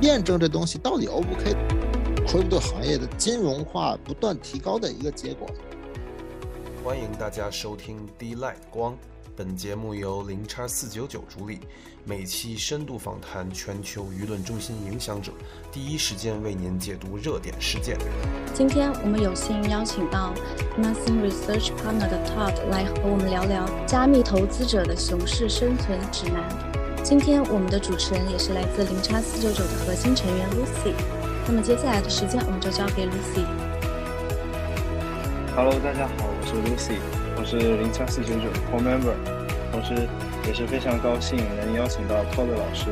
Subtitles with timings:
[0.00, 1.54] 验证这东西到底 O 不 OK。
[2.26, 5.48] crypto 行业的金融化不断提高的一个结果。
[6.82, 8.96] 欢迎大家收听 D Light 光，
[9.36, 11.60] 本节目由零叉四九九主理，
[12.04, 15.32] 每期深度访谈全球舆论中心影响者，
[15.70, 17.98] 第一时间为您解读热点事件。
[18.54, 20.32] 今天我们有幸邀请到
[20.78, 26.73] Nothing Research Partner 的 Todd 来和我们聊聊加密投资者的熊市生存指南。
[27.04, 30.94] 今天我们的主持人也是来自零叉四九九的核心成员 Lucy。
[31.46, 33.44] 那么接下来的时间我们就交给 Lucy。
[35.54, 36.96] Hello，大家好，我是 Lucy，
[37.36, 39.12] 我是零叉四九九 Core Member，
[39.70, 40.08] 同时
[40.46, 42.86] 也是非常高兴能邀请到 Todd 老师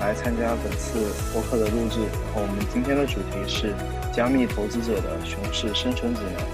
[0.00, 2.00] 来参加本次播客的录制。
[2.02, 3.72] 然后我们今天的主题是
[4.12, 6.44] 加密投资者的熊市生存指南。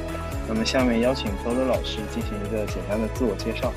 [0.47, 3.73] 那么下面邀请 Todd 老师进行一个简单的自我介绍。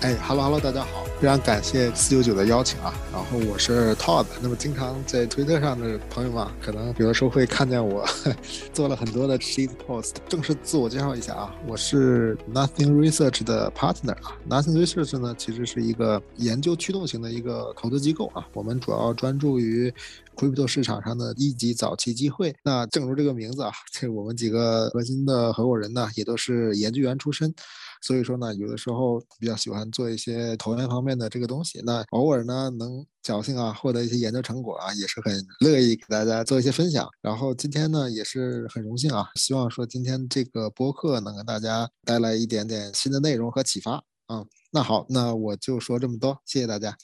[0.00, 2.92] 哎哈喽哈喽，大家好，非常感谢四九九的邀请啊。
[3.12, 8.04] 然后我是 Todd，那么经常在推特上的朋友们，可能有的时候会看见我
[8.74, 10.14] 做了很多的 sheet post。
[10.28, 14.36] 正式自我介绍一下啊，我是 Nothing Research 的 partner 啊。
[14.50, 18.44] Nothing Research 呢，其实是一个研究驱动型的一个投资机构啊。
[18.52, 19.94] 我们主要专注于
[20.34, 22.52] crypto 市场上的一级早期机会。
[22.64, 27.54] 那正如这个名字啊，这我们几个核心的合伙人呢，也都是研究员出身。
[28.02, 37.08] 所以说呢，有的时候比较喜欢做一些投研方面的这个东西，那偶尔呢能侥幸啊获得一些研究成果啊，也是很乐意给大家做一些分享。
[37.20, 44.44] 然后今天呢也是很荣幸啊，希望说今天这个播客能给大家带来一点点新的内容和启发啊。
[44.72, 46.96] 那好，那我就说这么多，谢谢大家。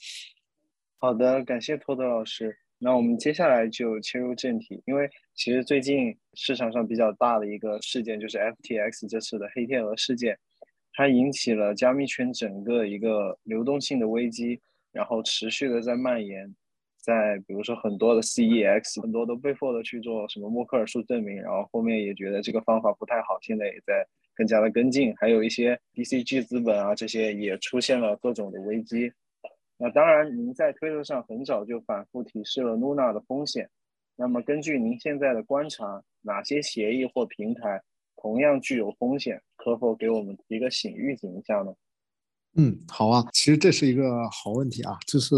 [0.97, 2.57] 好的，感谢托德老师。
[2.81, 10.37] 那我们接下来就切入正题，因为其实最近市场上比较大的一个事件就是 FTX 这次的黑天鹅事件。
[10.99, 14.59] 它引起了加密圈整个一个流动性的危机，
[14.91, 16.53] 然后持续的在蔓延，
[16.97, 24.05] 在比如说很多的 CEX，很多都被迫的去做什么默克尔数证明，然后后面也觉得这个方法不太好，现在也在
[24.35, 29.09] 更加的跟进，还有一些 DCG 资本啊这些也出现了各种的危机。
[29.77, 33.69] 那当然，您在推特上很早就反复提示了 Luna 的风险。
[34.17, 37.81] 那么根据您现在的观察，哪些协议或平台？
[38.17, 41.73] 同样具有风险，可否给我们提个醒预警一下呢？
[42.55, 45.35] 嗯，好啊，其实这是一个好问题啊，就是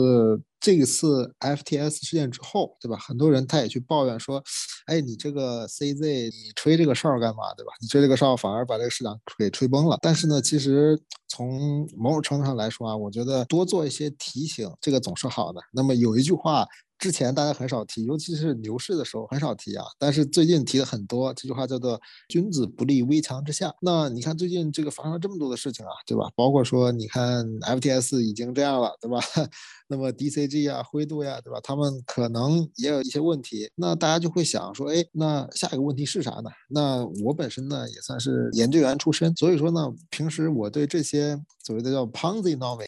[0.62, 2.96] 这一次 FTS 事件之后，对吧？
[2.98, 4.42] 很多人他也去抱怨说，
[4.86, 7.74] 哎，你这个 CZ 你吹这个哨干嘛，对吧？
[7.82, 9.98] 你吹这个哨反而把这个市场给吹崩了。
[10.02, 15.60] 但是呢，其实从某种程度上来说啊，我觉得多做一些提醒，这个总是好的。
[15.74, 16.66] 那么有一句话。
[17.02, 19.84] 之前大家很少提，尤其是牛市的时候很少提啊。
[19.98, 23.74] 但是最近提的很多，这句话叫做“君子不立危墙之下”。
[23.82, 26.30] 那你看最近这个发生了这么多的事情啊，对吧？
[26.36, 29.20] 包括说你看 FTS 已经这样了，对吧？
[29.90, 31.60] 那么 DCG 啊、灰度呀，对吧？
[31.64, 33.68] 他们可能也有一些问题。
[33.74, 36.52] 那大家就会想说，哎，那下一个问题是啥呢？
[36.70, 41.36] 那我本身呢也算是研究员出身，所以说呢，平时我对这些
[41.66, 42.86] 所谓的叫 Ponzi-nomic。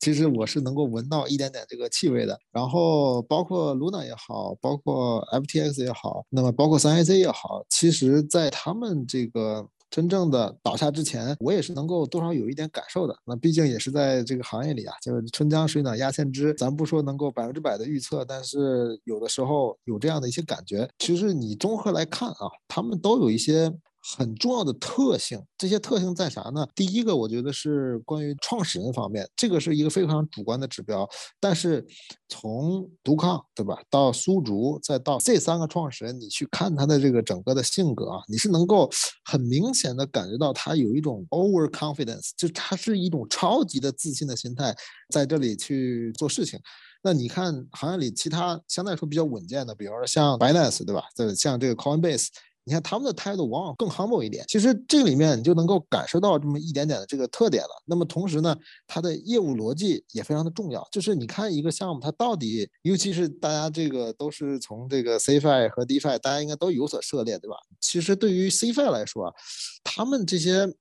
[0.00, 13.16] 其实我是能够闻到一点点这个气味的，然后包括 Luna 也好，包括 FTX 也好，那么包括三 AC 也好，其实在他们这个真正的倒下之前，我也是能够多少有一点感受的。
[13.24, 20.86] 那毕竟也是在这个行业里啊，就是春江水暖鸭先知，咱不说能够百分之百的预测，但是有的时候有这样的一些感觉。
[20.98, 23.72] 其实你综合来看啊，他们都有一些。
[24.16, 26.66] 很重要的特性，这些特性在啥呢？
[26.74, 31.08] 第一个，我觉得是关于创始人方面，这个是一个非常主观的指标。
[31.40, 31.82] 但是
[32.28, 38.90] 从独抗对吧，到苏竹，再到这三个创始人，你去看他的这个整个的性格啊，你是能够
[39.24, 44.76] 很明显的感觉到他有一种 over confidence，就他是一种超级的自信的心态，
[45.08, 46.60] 在这里去做事情。
[47.02, 51.04] 那你看行业里其他相对来说比较稳健的，比如说像 Binance 对吧？
[51.16, 52.28] 这像这个 Coinbase。
[52.64, 57.82] 你看他们的态度往往更 humble 一点，其实这里面你就能够感受到这么一点点的这个特点了。
[57.84, 60.86] 那么同时呢，它的业务逻辑也非常的重要。
[60.90, 67.56] 就是你看一个项目，它到底，尤其是大家这个都是从这个 CFI 和 DFI，大家应该都有所涉猎，对吧？
[67.80, 69.34] 其实对于 CFI 来说，
[69.82, 70.74] 他们这些。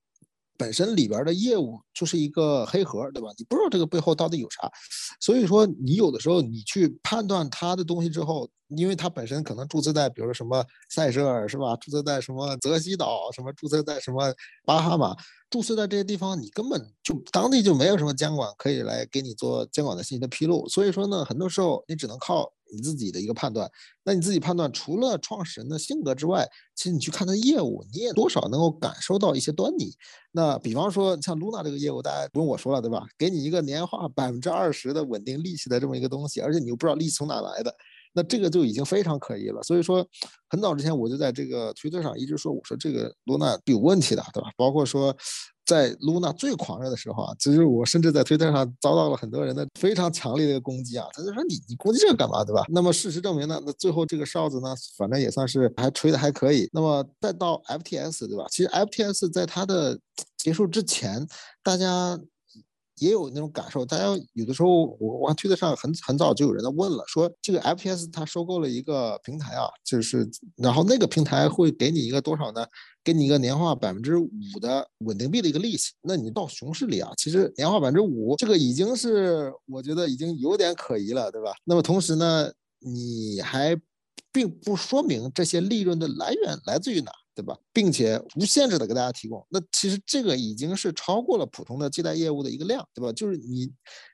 [0.57, 3.29] 本身里边的业务就是一个黑盒，对吧？
[3.37, 4.71] 你不知道这个背后到底有啥，
[5.19, 11.75] 所以说你有的时候你去判断它的东西之后，因为它本身可能注册在比如说什么塞舌尔是吧？
[11.77, 14.33] 注册在什么泽西岛，什么注册在什么
[14.65, 15.15] 巴哈马，
[15.49, 23.69] 注册在这些地方，你根本就当地就没有什么监管可以来给你做监管的信息的披露，所以说呢，很多时候你只能靠你自己的一个判断。
[24.03, 29.93] 那你自己判断，除了创始人的性格之外，其实你去看他业务，你也多少能够感受到一些端倪。
[30.31, 33.05] 那比方说像 Luna 这个业务，大家不用我说了，对吧？
[33.17, 37.73] 给你一个年化百分之二十的稳定利息的这么一个东西，而且你又不知道利息从哪来的。
[38.15, 40.05] 那这个就已经非常可疑了，所以说
[40.47, 44.51] 很早之前我就在这个推特上一直说，我说这个露娜有问题的，对吧？
[44.55, 45.15] 包括说
[45.65, 52.63] 在 Luna 最狂热的时候啊，其实我甚至在推特上遭到了很多人的非常强烈的攻击啊，他就说你你攻击这个干嘛，对吧？
[52.69, 56.69] 那么事实证明呢，那最后这个哨子呢，反正也算是还吹的还可以。
[56.73, 58.45] 那么再到 FTS，对吧？
[58.49, 59.99] 其实 FTS 在它的
[60.37, 61.25] 结束之前，
[61.63, 62.19] 大家。
[62.99, 72.65] 也有那种感受，大家有的时候，我我推特上很很早就有人在问了，说这个 FTS 它收购了一个平台啊，就是然后那个平台会给你一个多少呢？
[73.03, 74.29] 给你一个年化百分之五
[74.61, 75.91] 的稳定币的一个利息。
[76.01, 81.51] 那你到熊市里啊，其实年化百分之五，这个已经是我觉得已经有点可疑了，对吧？
[81.65, 82.49] 那么同时呢，
[82.79, 83.75] 你还
[84.31, 87.11] 并不说明这些利润的来源来自于哪。
[87.35, 93.11] 对吧，并且无限制的给大家提供，那其实这个已经是超过了普通的借贷业务的一个量，对吧？
[93.13, 93.71] 就是你。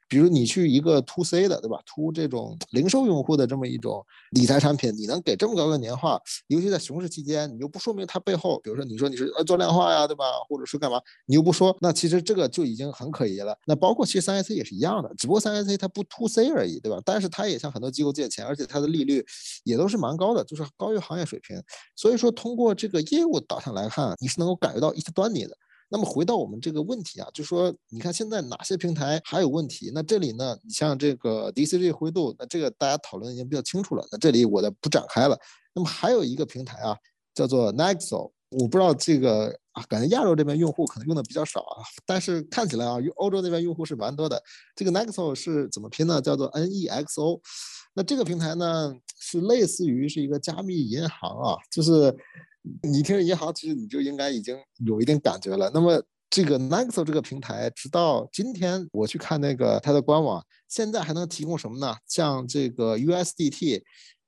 [0.09, 10.25] 比如你去一个 to C 的，对吧？to 这种 零售用户的这么一种理财产品，你能给这么高的年化，尤其在熊市期间，你又不说明它背后，比如说你说你是呃做量化呀，对吧？
[10.49, 13.55] 或者是干嘛，你又不说，那其实这个就已经很可疑了。
[13.67, 16.99] 那包括其实三 A C 也是一样的，只不过三 A C 它不 to C 而已，对吧？
[17.05, 19.23] 但是它也向很多机构借钱，而且它的利率
[19.63, 21.61] 也都是蛮高的，就是高于行业水平。
[21.95, 25.55] 所以说通过这个业务导向来看，你是能够感觉到一些端倪的。
[25.91, 29.91] 那么回到我们这个问题啊，就说你看现在哪些平台还有问题？
[29.91, 34.07] 那这里呢，你像这个 DCG 灰度，那这个大家讨论已经比较清楚了。
[34.11, 35.35] 那这里我就不展开了。
[35.73, 36.95] 那么还有一个平台啊，
[37.33, 44.39] 叫做 Nexo，我不知道这个啊，感觉亚洲这边用户可能用的比较少啊，但是看起来啊，欧洲那边用户是蛮多的。
[44.75, 46.21] 这个 Nexo 是怎么拼呢？
[46.21, 47.41] 叫做 N-E-X-O。
[47.95, 52.15] 那这个平台呢，是类似于是一个加密银行啊，就是。
[52.83, 55.71] 你听银行，其实你就应该已经有一定感觉了。
[55.73, 61.95] 那么这个 Nexo 这个平台，直到今天我去看那个它的官网，现在还能提供什么呢？
[62.05, 63.81] 像这个 USDT，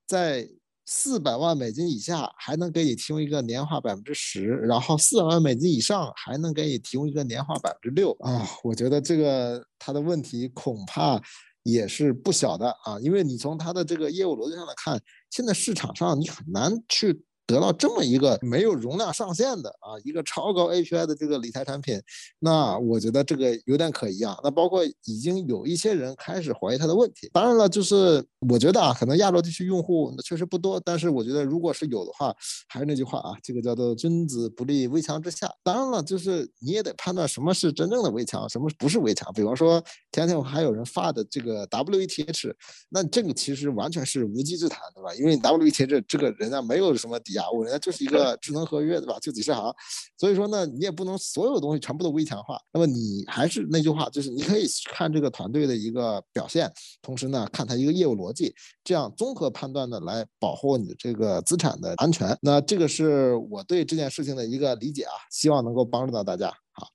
[0.08, 0.48] 在
[0.86, 8.48] 四百万美金以下还能给你提供一个年化百分之十，然后四百万美金以上还能给你提供一个年化百分之六啊！
[8.64, 11.22] 我觉得这个它的问题恐怕
[11.64, 15.00] 也是不小的啊，因为你从它的这个业务逻辑上来看，
[15.30, 17.22] 现在市场上你很难去。
[17.52, 22.02] 得到这么一个没有容量上限的啊，一个超高 API 的这个理财产品，
[22.40, 24.38] 那我觉得这个有点可疑啊。
[24.44, 27.30] 那包括已经有一些人开始怀疑它的问题。
[27.34, 32.34] 当然了，就是我觉得啊，可能亚洲地区用户那确实不多，但是我觉得如果是有的话，
[32.68, 35.52] 还是那句话啊，这个叫做君子不立危墙之下。
[35.64, 39.32] 当然了，就是你也得判断什么是真正的围墙，什么不是围墙。
[39.34, 42.54] 比方说前天我还有人发的这个 WETH，
[42.90, 45.14] 那这个其实完全是无稽之谈，对吧？
[45.16, 47.41] 因为 WETH 这个人家没有什么抵押。
[47.50, 49.18] 我觉得就是一个智能合约，对吧？
[49.20, 49.74] 就几十行，
[50.18, 52.60] 所以说呢，你也不能所有东西全部都微强化。
[52.74, 56.72] 那么你还是那句话，就是你可以看这个团队的一个表现，
[57.02, 58.54] 同时呢，看它一个业务逻辑，
[58.84, 62.38] 这样综合判断的来保护你这个资产的安全。
[62.42, 66.50] 那这个是我对这件事情的一个理解啊，希望能够帮助到大家。
[66.72, 66.88] 好，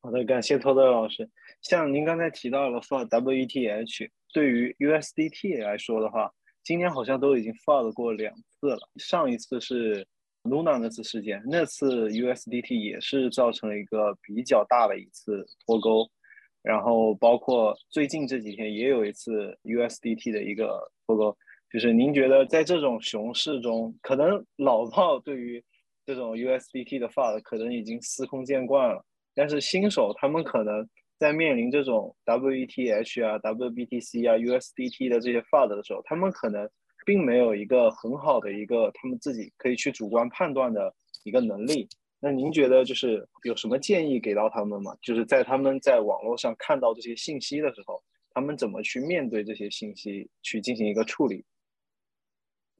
[0.00, 1.30] 好的，感谢托德老师。
[1.62, 6.32] 像您刚才提到了 for WETH，对于 USDT 来说的话。
[6.64, 10.06] 今年好像都已经发了过两次了，上一次是
[10.44, 16.08] Luna 那次事件，那次 USDT 也是造成了一个比较大的一次脱钩，
[16.62, 21.36] 然后包括最近这几天也有一次 USDT 的一个脱钩，
[21.72, 25.64] 就是您觉得在这种熊市中，可能老炮对于
[26.06, 29.04] 这种 USDT 的发可能已经司空见惯了，
[29.34, 30.88] 但是新手他们可能。
[31.22, 36.68] 在面临这种 WETH 啊、WBTC 啊、USDT 的这些 FUD 的时候，他们可能
[37.06, 41.88] 并没有一个很好的一个他们自己可以去主观判断的一个能力。
[42.18, 44.96] 那您觉得就是有什么建议给到他们吗？
[45.00, 48.02] 就是在他们在网络上看到这些信息的时候，
[48.34, 51.44] 他们怎么去面对这些信息，去进行一个处理？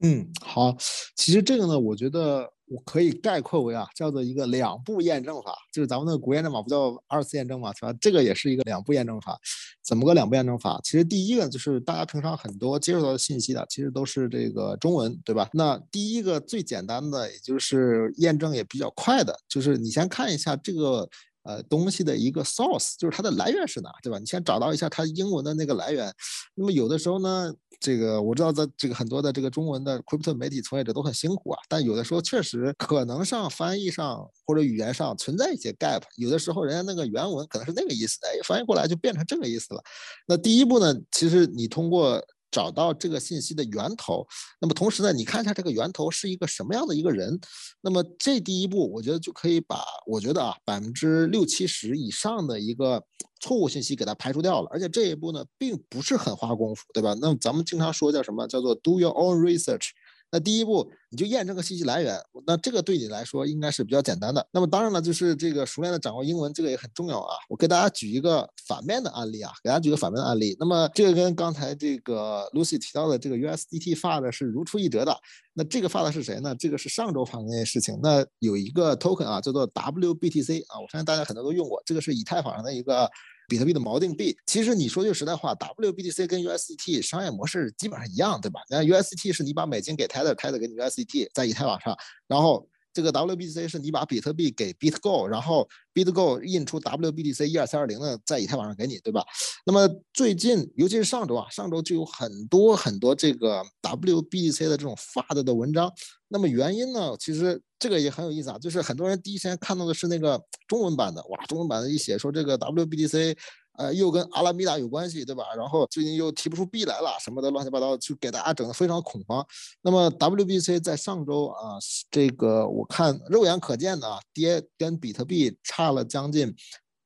[0.01, 0.75] 嗯，好，
[1.15, 2.51] 其实这个呢，我觉得。
[2.73, 7.93] 我可以概括为啊，叫做一个两步验证法，就是咱们那个国验证码不叫二次验证嘛，是吧？
[8.01, 9.39] 这个也是一个两步验证法。
[9.83, 10.79] 怎么个两步验证法？
[10.83, 15.47] 其实第一个就是大家平常很多接触到的信息的，其实都是这个中文，对吧？
[15.53, 21.07] 那第一个最简单的，也就是验证也比较快的，就是你先看一下这个。
[21.43, 24.17] 呃，东西的一个 source 就是它的来源是哪，对吧？
[24.17, 26.13] 你先找到一下它英文的那个来源。
[26.55, 39.83] 那么有的时候呢，这个我知道在这个很多的这个中文的 crypto 媒体从业者都很辛苦啊，但有的时候确实可能上翻译上或者语言上存在一些 gap，有的时候人家那个原文可能是那个意思，哎，翻译过来就变成这个意思了。
[40.27, 42.23] 那第一步呢，其实你通过
[42.53, 44.25] 找到这个信息的源头。
[44.61, 47.39] 那么同时呢，你看一下这个源头是一个什么样的一个人。
[47.81, 53.03] 那么这第一步，我觉得就可以把我觉得啊百分之六七十以上的一个
[53.41, 54.69] 错误信息给它排除掉了。
[54.71, 57.15] 而且这一步呢，并不是很花功夫，对吧？
[57.19, 58.47] 那么咱们经常说叫什么？
[58.47, 59.89] 叫做 do your own research。
[60.33, 64.43] 那第一步，你就验证个信息来源，那这个对你来说应该是比较简单的。
[64.51, 67.35] 那么当然了，就是这个熟练的掌握英文，这个也很重要啊。
[67.47, 70.57] 我给大家举一个反面的案例啊，给大家举个反面的案例。
[70.59, 75.15] 那么这个跟刚才这个 Lucy 提到的这个 USDT 发的是如出一辙的。
[75.53, 76.55] 那这个发的是谁呢？
[76.55, 77.99] 这个是上周发生那件事情。
[78.01, 83.07] 那有一个 token 啊，叫做 WBTC 啊，我相信大家很多都用过，这个是以太坊上的一个。
[83.47, 88.61] 比特币的锚定币，其实你说句实在话，WBTC 跟 USDT 商业模式基本上一样，对吧？
[88.69, 91.95] 那 USDT 是你把美金给 Tether，Tether 给你 USDT，在以太网上，
[92.27, 99.25] 然后这个 WBTC 是你把比特币给 BitGo，然后 BitGo 印出 WBTC 一二三二零的在以太网上给你，对吧？
[99.65, 105.91] 那么最近，尤其是上周啊，上周就有很多很多这个 WBTC 的这种发的的文章。
[106.27, 113.37] 那么原因呢，其实这个也很有意思啊，就是很多人第一时间看到的是那个中文版的，哇，中文版的一写说这个 WBTC，
[113.77, 115.43] 呃，又跟阿拉米达有关系，对吧？
[115.55, 119.45] 然后最近又提不出币来了，什么的乱七八糟，就给大家整的非常恐慌。
[119.81, 121.77] 那么 W B C 在上周啊，
[122.11, 126.55] 这个我看肉眼可见的啊，跌跟比特币差了将近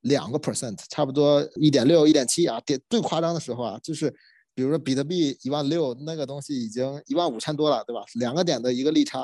[0.01, 4.13] 两个 percent，差不多一点六、一点七啊，跌最夸张的时候啊，就是。
[4.57, 8.01] 比如说比特币一万六，那个东西已经一万五千多了，对吧？
[8.15, 9.23] 两个点的一个利差。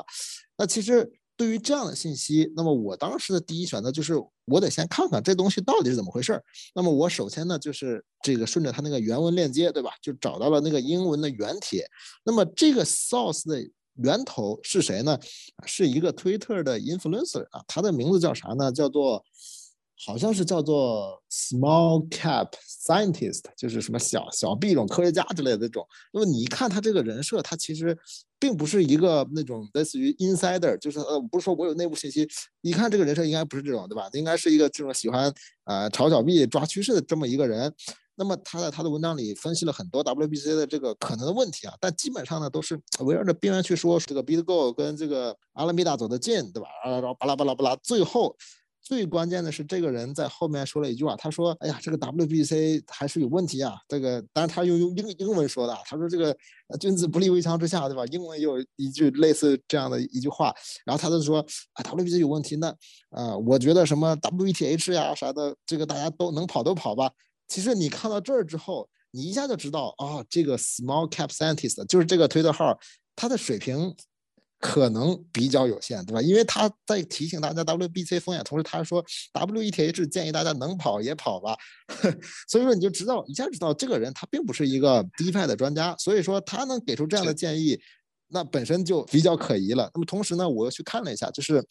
[0.56, 4.14] 那其实对于这样的信息，那么我当时的第一选择就是
[4.44, 6.42] 我得先看看这东西到底是怎么回事儿。
[6.74, 9.90] 那么我首先呢就是这个顺着它那个原文链接，对吧？
[10.00, 11.86] 就找到了那个英文的原帖。
[12.24, 13.60] 那么这个 source 的
[13.96, 15.18] 源头是谁呢？
[15.66, 18.72] 是一个 Twitter 的 influencer 啊，他的名字叫啥呢？
[18.72, 19.24] 叫做。
[19.96, 25.86] 好像是叫做 small cap scientist，就是什么小小币种科学家之类的这种。
[26.12, 27.96] 那么你一看他这个人设，他其实
[28.38, 32.28] 并不是一个那种类似于 insider，就是呃不是说我有内部信息。
[32.60, 34.08] 一看这个人设应该不是这种，对吧？
[34.14, 35.32] 应该是一个这种喜欢
[35.64, 37.72] 呃炒小币抓趋势的这么一个人。
[38.16, 46.68] 那么他在他的文章里分析了很多 WBC 的这个可能的问题啊，但基本上呢都是围绕着边缘去说这个 BitGo 跟这个阿拉米达走得近，对吧？
[46.84, 48.36] 然后巴拉巴拉巴拉，最后。
[48.84, 56.36] 最关键的是，这个人在后面说了一句话，他说：“哎呀，这个 WBC 还是有问题啊。”这个当然他用用英英文说的，他说：“这个
[56.78, 61.38] 君子不立危墙之下，对吧？”英文有一句类似这样的一句话，然后他就说
[61.72, 62.74] ：“啊，WBC 有问题，那
[63.12, 67.10] 呃，我觉得什么 WETH 呀啥的，这个大家都能跑都跑吧。”
[67.48, 72.78] 其实你看到这儿之后，你一下就知道啊，这个 Small Cap Scientist 就是这个推特号，
[73.16, 73.96] 他的水平。
[74.66, 76.22] 可能比较有限，对吧？
[76.22, 79.04] 因为他在提醒大家 WBC 风险，同时他说
[79.34, 81.54] WETH 建议大家能跑也跑吧，
[82.48, 87.78] 所以说你就知道一下知道这个人他并不是一个 DeFi 的专家，所以说他能给出这样的建议，
[88.28, 89.90] 那本身就比较可疑了。
[89.92, 91.62] 那么同时呢，我又去看了一下，就是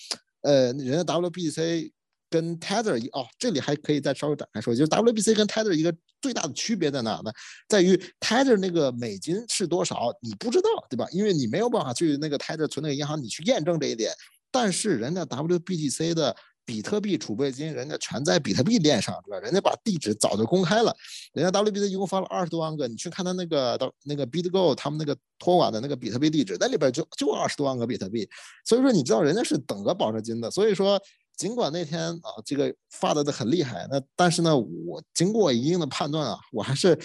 [0.44, 1.92] 呃，人家 WBC。
[2.34, 7.32] 跟 Tether 一哦，这里还可以再稍微展开说，就是 WBC 跟 Tether 一个最大的区别在哪呢？
[7.68, 11.06] 在于 Tether 那个美金是多少，你不知道，对吧？
[11.12, 14.12] 因为你没有办法去那个 Tether 存那个银行，你去验证这一点。
[14.50, 16.36] 但是人家 WBTC 的
[16.66, 19.40] 比特币储备金，人家全在比特币链上，对吧？
[19.40, 20.92] 人家把地址早就公开了，
[21.34, 28.28] 人家 WBC 一共发了二十多万个，你去看他那个到那个 BitGo 他们那个托管的那个比特币地址，那里边就就二十多万个比特币。
[28.66, 31.00] 所以说你知道人家是等额保证金的，所以说。
[31.38, 36.98] 尽管那天啊，这个发的的很厉害，那但是呢，我经过一定的判断啊，我还是，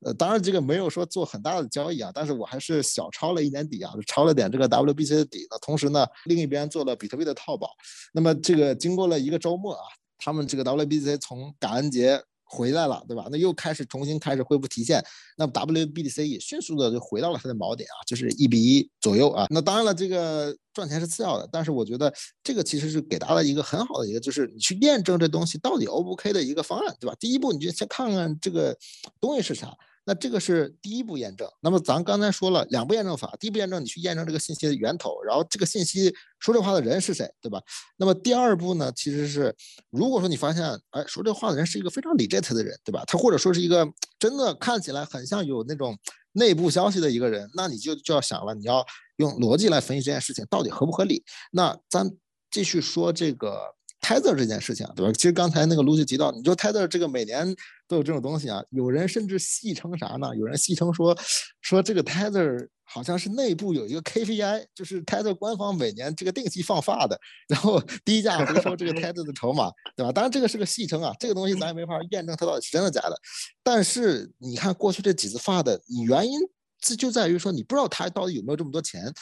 [0.00, 5.46] 呃，当然这个没有说做很大的交易啊，但是我还是小抄了一点底啊，抄了点这个 WBC 的底。
[5.50, 7.68] 那同时呢，另一边做了比特币的套保。
[8.12, 9.82] 那么这个经过了一个周末啊，
[10.18, 12.22] 他们这个 WBC 从感恩节。
[12.48, 13.26] 回来了，对吧？
[13.30, 15.04] 那又开始重新开始恢复提现，
[15.36, 19.46] 那 WBDC 也迅速的就回到了它的锚点啊，就是一比一左右啊。
[19.50, 22.12] 那当然了，这个赚钱是次要的，但是我觉得
[22.44, 27.16] 这个其实是给大家一个很好的一个，就是你去验证这东西到底 O 不 OK 的一个方案，对吧？
[27.18, 28.78] 第一步你就先看看这个
[29.20, 29.76] 东西是啥。
[30.08, 31.46] 那这个是第一步验证。
[31.60, 37.60] 那么咱刚才说了两步验证法，第一步验证你去验证这个信息的源头，然后这个信息说这话的人是谁，对吧？
[37.96, 39.52] 那么第二步呢，其实是
[39.90, 43.02] 如果说你发现，哎，说这话的人是一个非常 legit 的人，对吧？
[43.04, 43.84] 他或者说是一个
[44.18, 45.98] 真的看起来很像有那种
[46.32, 48.86] 内部消息的一个人，那你就就要想了，你要
[49.16, 51.24] 用逻辑来分析这件事情到底合不合理。
[51.50, 52.10] 那咱
[52.50, 53.75] 继续说这个。
[54.06, 55.12] Tether 这件事情，对吧？
[55.12, 57.52] 其实刚才那个 Lucy 提到，你说 Tether 这个每年
[57.88, 60.30] 都有这种东西啊，有人甚至戏称啥呢？
[60.36, 61.16] 有人戏称说，
[61.60, 70.12] 说这个 Tether 好像是内部有一个 KPI，就是 Tether 官方每年这个定期放发的，然后低价回收这个 Tether 的筹码，对吧？
[70.12, 73.20] 当然这个是个戏称啊，这个东西咱也没法验证它到底是真的假的。
[73.64, 76.38] 但是你看过去这几次发的，你原因
[76.80, 79.12] 这就在于说你不知道他到底有没有这么多钱。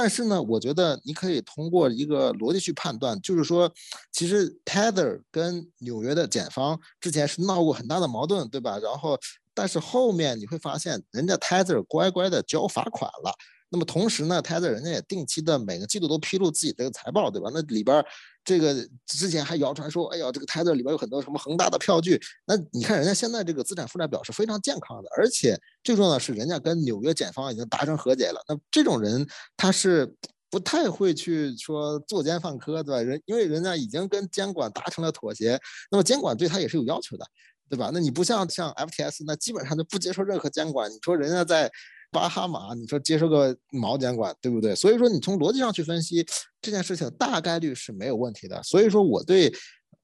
[0.00, 3.68] 但是呢，我觉得你可以通过一个逻辑去判断，就是说，
[4.12, 8.78] 其实 Tether 跟纽约的检方之前是闹过很大的矛盾，对吧？
[8.78, 9.18] 然后，
[9.52, 13.34] 但是后面你会发现，人家 Tether 乖乖的交罚款了。
[13.70, 17.50] 那么同时呢，Tether 人家也定期的每个季度都披露自己的财报，对吧？
[17.52, 18.04] 那里边
[18.48, 18.74] 这个
[19.04, 22.18] 之前还谣传说，哎呀，这个 Tether 里边有很多什么恒大的票据。
[22.46, 28.42] 那你看人家现在这个资产负债表是非常健康的，而且最重要的是，人家跟纽约检方已经达成和解了。
[28.48, 30.10] 那这种人他是
[30.48, 33.02] 不太会去说作奸犯科，对吧？
[33.02, 37.26] 人因为人家已经跟监管达成了妥协，那么监管对他也是有要求的，
[37.68, 37.90] 对吧？
[37.92, 40.90] 那你不像像 FTS，那基本上就不接受任何监管。
[40.90, 41.70] 你说人家在。
[42.10, 44.74] 巴哈马，你说接受个毛监管，对不对？
[44.74, 46.26] 所以说你从逻辑上去分析
[46.60, 48.62] 这件事情，大概率是没有问题的。
[48.62, 49.52] 所以说我对，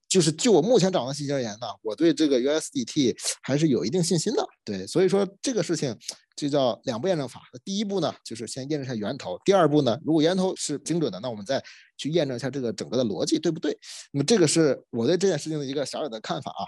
[0.08, 4.46] 就是就我目前掌握的信息而言呢，我对这个 USDT 还是有一定信心的。
[4.64, 5.96] 对，所以说这个事情
[6.36, 7.40] 就叫两步验证法。
[7.64, 11.62] 第一步呢，就是先验证一下源头；第二步呢，如果源头是精准的，那我们再
[11.96, 13.76] 去验证一下这个整个的逻辑，对不对？
[14.12, 16.62] 那么这个是我对这件事情的一个小小的看法啊。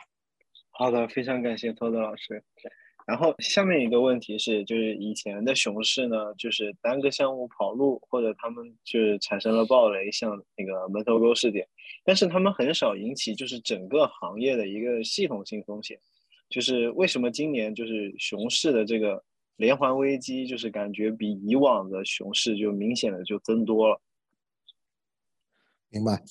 [0.72, 2.42] 好的，非常感谢托德老师。
[3.06, 11.66] 然后下面一个问题是，就是以前的熊市呢，就是单个项目跑路，或者他们就是产生了暴雷，像那个门头沟事件，
[12.04, 15.96] 但是他们很少引起就是整个行业的一个系统性风险。
[16.48, 19.22] 就是为什么今年就是熊市的这个
[19.56, 24.00] 连环危机，就是感觉比以往的熊市就明显的就增多了。
[25.90, 26.22] 明白。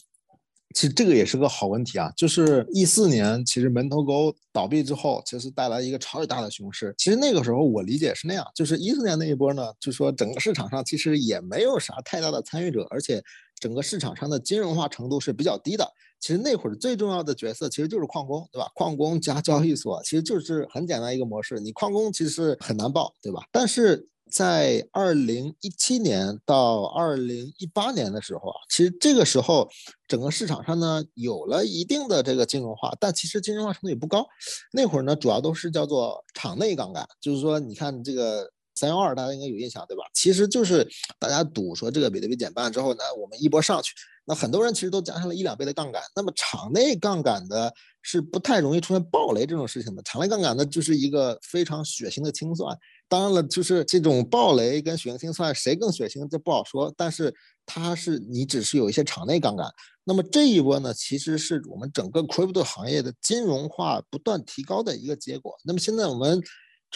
[0.75, 6.93] 其实这个也是个好问题啊，就是一四年，其实门头沟倒闭之后，其实带来一个超级大的熊市。
[6.97, 13.23] 其实那个时候我理解是那样，就是一四年那一波呢，就说整个市场上其实也没有啥太大的参与者，而且
[13.57, 15.89] 整个市场上的金融化程度是比较低的。
[16.19, 18.69] 其实那会儿最重要的角色其实就是矿工，对吧？
[18.75, 21.57] 矿工加交易所，其实就是很简单一个模式。
[21.59, 23.43] 你矿工其实很难报，对吧？
[23.49, 29.69] 但是在二零一七年到二零一八年的时候啊，其实这个时候
[30.07, 34.25] 整个市场上呢有了一定的这个金融化，但其实金融化程度也不高。
[34.73, 40.03] 那会儿呢，主要都是叫做场内杠杆，就是说，你看这个三幺二，大家应该有印象对吧？
[40.13, 40.85] 其实就是
[41.17, 43.93] 大家赌说这个比特币减半之后呢，我们一波上去，
[44.25, 46.01] 那很多人其实都加上了一两倍的杠杆。
[46.15, 52.77] 那么场内杠杆的是不太容易出现暴雷这种事情的，场内杠杆呢就是一个非常血腥的清算。
[53.07, 56.93] 当然了，就是这种暴雷跟血腥算谁更血腥，这不好说。
[56.97, 57.33] 但是
[57.65, 59.67] 它是你只是有一些场内杠杆。
[60.03, 65.55] 那么这一波呢，其实是我们整个 crypto 行业的金融化不断提高的一个结果。
[65.63, 66.41] 那么现在我们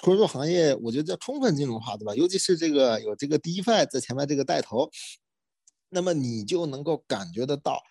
[0.01, 2.15] crypto 行业，我觉得叫充分金融化，对吧？
[2.15, 4.89] 尤其是这个有这个 DeFi 在前面这个带头，
[5.89, 7.81] 那么你就能够感觉得到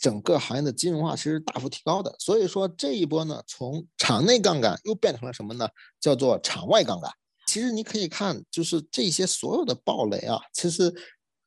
[0.00, 2.14] 整个行业的金融化其实大幅提高的。
[2.18, 5.68] 所以说这一波呢，从场内杠杆又变成了什么呢？
[6.00, 7.10] 叫做场外杠杆。
[7.46, 10.92] 其实你可以看，就是这些所有的暴雷啊，其实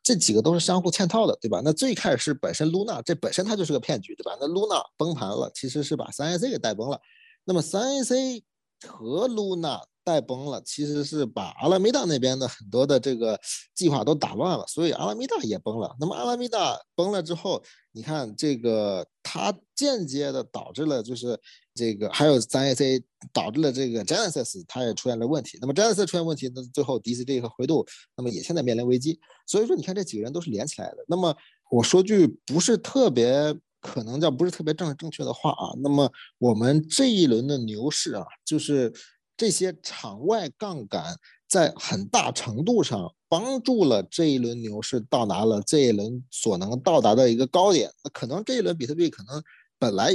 [0.02, 1.62] 这几个都是相互嵌套的，对吧？
[1.64, 4.36] 那最开始是本身 Luna 这本身它就是个骗局，对吧？
[4.40, 7.00] 那 Luna 崩盘了，其实是把三 AC 给带崩了。
[7.44, 8.42] 那么三 AC
[8.88, 13.40] 和 Luna 带崩了，其实是把阿拉米达那边的很多的这个
[13.76, 15.96] 计划都打乱了，所以阿拉米达也崩了。
[16.00, 21.40] 那么阿拉米达崩了之后，你看这个它间接的导致了就是。
[21.80, 27.86] 这个还有三 AC 导致了这个 Genesis 它也出现了问题，那么 Genesis 出现问题，那最后 DCG 和回度，
[28.18, 29.18] 那么也现在面临危机。
[29.48, 30.98] 所以说，你看这几个人都是连起来的。
[31.08, 31.34] 那么
[31.72, 38.92] 我说句不是特别可能叫不是特别正正确的话啊，那么我们这一轮的牛市啊，就是
[39.38, 41.16] 这些场外杠杆
[41.48, 47.90] 在很大程度上帮助了这一轮牛市到达了这一轮所能到达的一个高点。
[48.04, 49.42] 那可能这一轮比特币可能
[49.80, 50.14] 本来。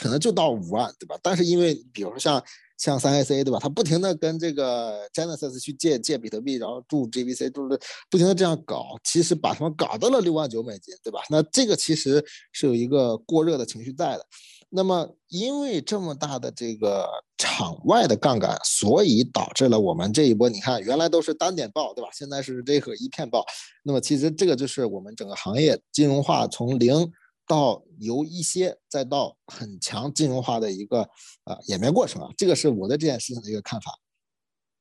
[0.00, 1.16] 可能就到五万，对吧？
[1.22, 2.42] 但是因为比如说像
[2.76, 3.58] 像三 AC，对吧？
[3.60, 11.20] 他不停的跟这个 Genesis 去借借比特币，然后注 GBC，就是不停的这样搞，其实把他们搞到了六万九美金，对吧？
[11.28, 14.24] 那这个其实是有一个过热的情绪在的。
[14.70, 22.10] 那么因为这么大的这个场外的杠杆，所以导致了我们这一波，你看原来都是单点爆，对吧？
[22.12, 23.44] 现在是这个一片爆。
[23.82, 27.10] 那么其实这个就是我们整个行业金融化从零。
[27.48, 31.00] 到由一些再到很强金融化的一个
[31.44, 33.98] 呃演变过程啊，这个是我对这件事情的一个看法。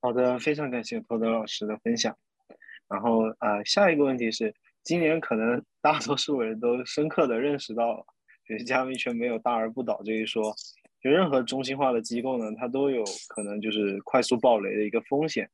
[0.02, 2.16] 好的，非常感谢托德老师的分享。
[2.88, 4.54] 然后呃，下一个问题是，
[4.84, 8.06] 今年可能 大多数人都深刻的认识到，
[8.48, 10.54] 就是加密圈没有大而不倒这一说，
[11.02, 15.50] 就任何中心化的机构呢，它都有可能就是快速暴雷的一个风险。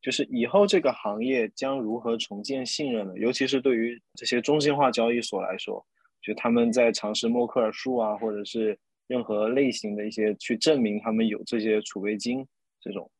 [0.00, 3.12] 就是以后这个行业将如何重建信任呢？
[3.16, 5.84] 尤其是对于这些中心化交易所来说。
[6.22, 12.46] 就他们在尝试默克尔树啊，或者是任何类型的一些去证明他们有这些储备金
[12.80, 13.10] 这种。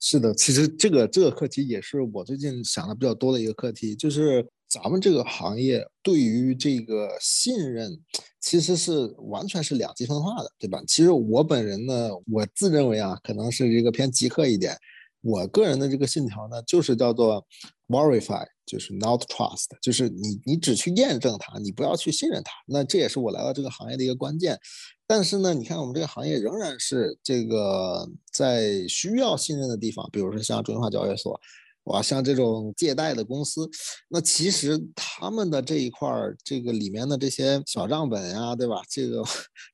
[0.00, 7.90] 是的，其实这个这个课题也是我最近想的比较多的一个课题，就是咱们这个行业对于这个信任
[8.38, 10.82] 其实是完全是两极分化的，对吧？
[10.86, 14.76] 其实我本人呢，我自认为啊，可能是这个偏极客一点。
[15.22, 17.46] 我个人的这个信条呢，就是叫做
[17.92, 22.50] verify，就是 not trust，就是你你只去验证它，你不要去信任它。
[22.66, 24.58] 那这也是我来到这个行业的一个关键。
[25.06, 31.38] 但是呢，你看我们这个行业仍然是这个在需要信任的地方，比如说像中心化交易所。
[31.84, 33.68] 哇，像这种借贷的公司，
[34.08, 38.82] 那其实他们的这一块儿，这个里面的这些小账本呀，对吧？
[38.88, 39.22] 这个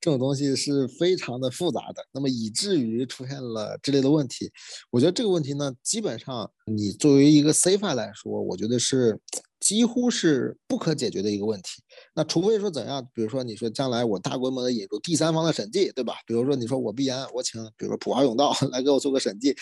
[0.00, 4.50] 这种东西是非常的复杂的，那么以至于出现了之类的问题。
[4.90, 9.18] 我觉得这个问题呢，基本上你作为一个 CFI 来说，我觉得是。
[9.60, 11.82] 几乎是不可解决的一个问题。
[12.14, 16.14] 那除非说怎样，比如说你说将来我大规模的引入第三方的审计，对吧？
[16.26, 19.54] 比如说你说我必然我请，比如说普华永道 来给我做个审计，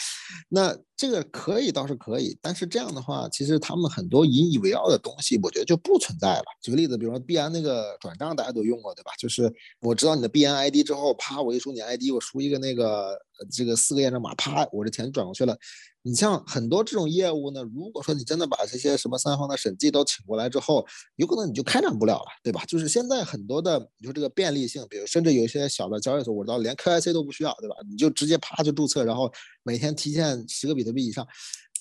[0.49, 2.39] 那这个可以倒是可以。
[2.43, 6.45] 但是这样的话，其实他们很多引以为傲的东西，我觉得就不存在了。
[6.63, 9.13] 举个例子，比如说必然那个转账，大家都用过，对吧？
[9.19, 13.19] 就是我知道你的必然 ID 之后，啪，我一输你 ID，我输一个那个
[13.51, 15.57] 这个四个验证码，啪，我这钱转过去了。
[16.03, 22.65] 你像很多这种业务呢，如果说你真的把这些什么三方的审计都请过来之后，有可能你就开展不了了，对吧？
[22.67, 27.75] 就是现在很多的，你说这个便利性，比如甚至有一些小的交易所，我知道连 KYC 都不需要，对吧？
[27.91, 29.33] 你就直接啪就注册，然后
[29.65, 31.27] 每天提现十个比特币以上，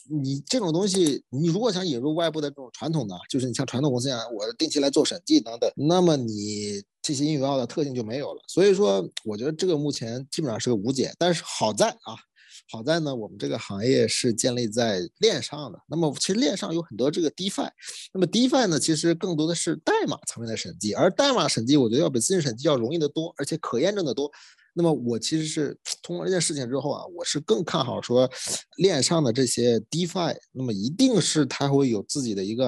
[0.10, 8.42] 你这种东西，你如果想引入外部的这种传统的，就是你像传统公司一样，我定期来做审计等等，那么你这些引以为傲的特性就没有了。
[8.48, 11.14] 所以说，我觉得这个目前基本上是个无解。
[11.18, 12.16] 但是好在啊。
[12.72, 15.80] 好在呢，我们这个行业是建立在链上的。
[15.88, 17.70] 那么其实链上有很多这个 DeFi，
[18.12, 24.32] 那么 DeFi 呢，其实更多的是代码层面的审计，而代码审计我觉得要比资金审计要容易得多，而且可验证的多。
[24.76, 28.30] 那么我其实是通过这件事情之后啊，我是更看好说
[28.78, 32.68] 链上的这些 DeFi，那么一定是它会有自己的一个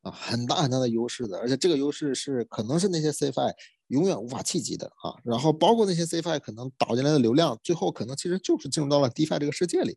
[0.00, 3.52] 啊很大很大的优势的，而且这个优势是可能是那些 CFI。
[3.88, 9.94] 永远无法企及的啊，然后包括那些 CFI 可能导进来的流量，最后可能其实就是进入到了 DeFi 这个世界里。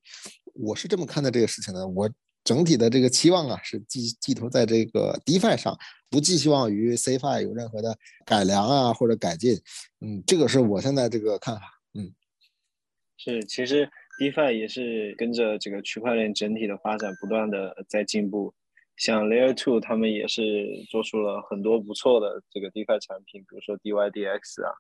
[0.54, 2.10] 我是这么看待这个事情的，我
[2.44, 5.78] 整体的这个期望啊是寄寄托在这个 DeFi 上，
[6.10, 9.56] 不寄希望于 CFI 有任何的改良啊或者改进。
[10.02, 11.62] 嗯，这个是我现在这个看法。
[11.94, 12.14] 嗯，
[13.18, 13.90] 是，其实
[14.20, 18.54] DeFi 也是跟着这个区块链整体的发展不断的在进步。
[18.98, 24.72] 像 Layer Two，他们也是做出了很多不错的这个 DeFi 产品，比如说 DYDX 啊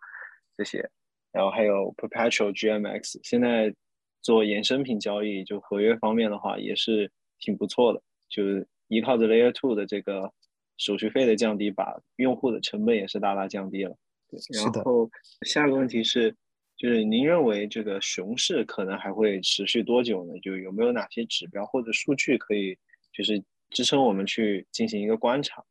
[0.56, 0.90] 这些，
[1.34, 3.20] 然后还有 Perpetual GMX。
[3.24, 3.76] 现在
[4.22, 10.32] 做衍生品交易，就合约方面的话也是挺不错的，就是依靠着 Layer Two 的这个
[10.78, 13.98] 手续费的降低，把用户的成本也是大大降低了。
[14.30, 15.10] 对，然后
[15.46, 16.36] 下个问题是，
[16.78, 20.40] 就是您认为这个熊市可能还会持续多久呢？
[20.42, 22.78] 就有没有哪些指标或者数据可以
[23.12, 23.44] 就是？
[23.72, 25.62] 支撑我们去进行一个观察。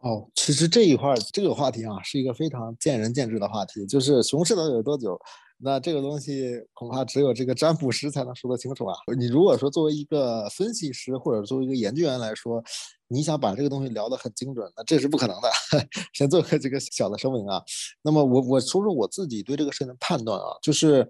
[0.00, 3.84] 哦，其实这一块这个话题啊，是一个非常见仁见智的话题。
[3.86, 5.18] 就是熊市到底有多久？
[5.58, 8.94] 那这个东西恐怕只有这个占卜师才能说得清楚啊。
[9.16, 12.62] 你如果说作为一个分析师或者作为一个研究员来说，
[13.08, 15.50] 你想把这个东西聊得很精准，那这是不可能的。
[16.12, 17.62] 先做个这个小的声明啊。
[18.02, 21.08] 那么我我说说我自己对这个事情的判断啊，就是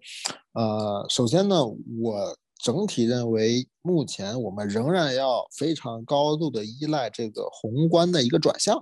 [0.52, 1.56] 呃，首先呢，
[2.00, 2.36] 我。
[2.66, 8.76] 整体认为，目前我们仍然要非常高度的依赖这个宏观的一个转向。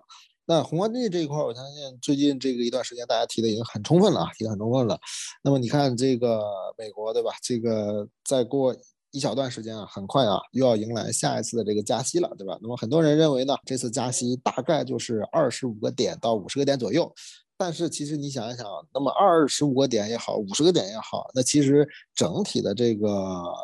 [0.46, 4.98] 那宏观经济这一块，我相信最近这个一段时间大家提的已经很充分了啊，提的很充分了。
[5.42, 6.42] 那么你看这个
[6.78, 7.32] 美国，对吧？
[7.42, 8.74] 这个再过
[9.10, 12.58] 一小段时间啊，很快啊，又要迎来下一次的这个加息了，对吧？
[12.62, 17.14] 那么很多人认为呢，这次加息大概就是二十五个点到五十个点左右。
[17.56, 23.08] 但是其实你想一想，那么二十五个点也好，五十个点也好，那其实整体的这个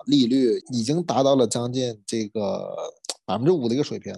[0.07, 2.75] 利率已经达到了将近这个
[3.25, 4.15] 百分之五的一个水平。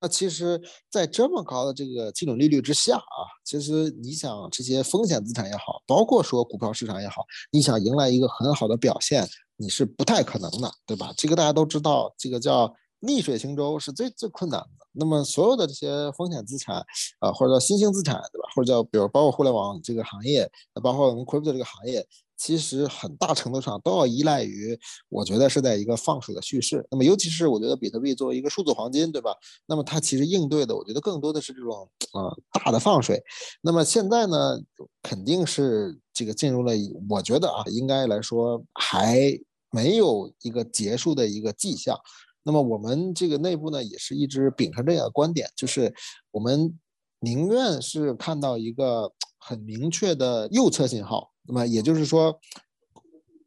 [0.00, 0.60] 那其实，
[0.90, 11.14] 在这么高的这个基准利率之下啊，其实你想这些风险资产也好，包括说股票市场也好，你想迎来一个很好的表现，你是不太可能的，对吧？
[11.16, 12.74] 这个大家都知道，这个叫。
[13.04, 14.68] 逆水行舟是最最困难的。
[14.96, 16.76] 那么所有的这些风险资产
[17.18, 18.48] 啊，或者叫新兴资产，对吧？
[18.54, 20.48] 或者叫比如包括互联网这个行业，
[20.82, 26.86] 包括我们 crypto 这个行业，其实很大程度上都要依赖于，我觉得是在一个放水的叙事。
[26.92, 29.34] 那么尤其是我觉得比特币作为一个数字黄金，对吧？
[29.66, 33.20] 那么它其实应对的，我觉得更多的是这种啊大的放水。
[33.62, 34.56] 那么现在呢，
[35.02, 36.72] 肯定是这个进入了，
[37.10, 39.36] 我觉得啊，应该来说还
[39.72, 41.98] 没有一个结束的一个迹象。
[42.44, 45.92] 那么我们这个内部呢，也是一直秉承这样的观点，就是
[46.30, 46.78] 我们
[47.20, 51.30] 宁愿是看到一个很明确的右侧信号。
[51.46, 52.38] 那么也就是说，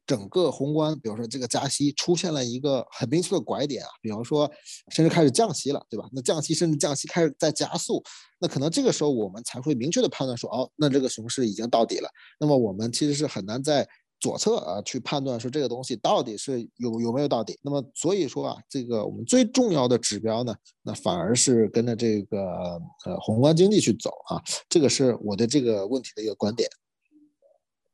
[0.06, 4.50] 整个宏观，比如说这个加息出现了一个很明确的拐点啊，比方说
[4.92, 6.08] 甚至开始降息了，对吧？
[6.12, 8.02] 那降息甚至降息开始在加速，
[8.40, 12.10] 那可能这个时候我们才会明确的判断说，哦，那这个熊市已经到底了。
[12.40, 13.88] 那么我们其实是很难在
[14.20, 17.58] 左侧啊去判断说这个东西到底是有有没有到底。
[17.62, 26.70] 那么所以说啊，这个我们最重要的指标呢，那反而是跟着这个呃宏观经济去走啊，这个是我的这个问题的一个观点。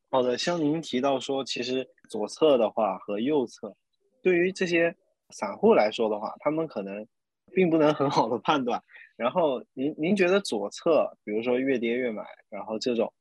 [0.10, 3.76] 好的，像您提到说，其实左侧的话和右侧，
[4.22, 4.96] 对于这些
[5.32, 7.08] 散户来说的话，他们可能
[7.52, 8.80] 并不能很好的判断。
[9.16, 13.12] 然后您您觉得左侧，比如说越跌越买，然后这种，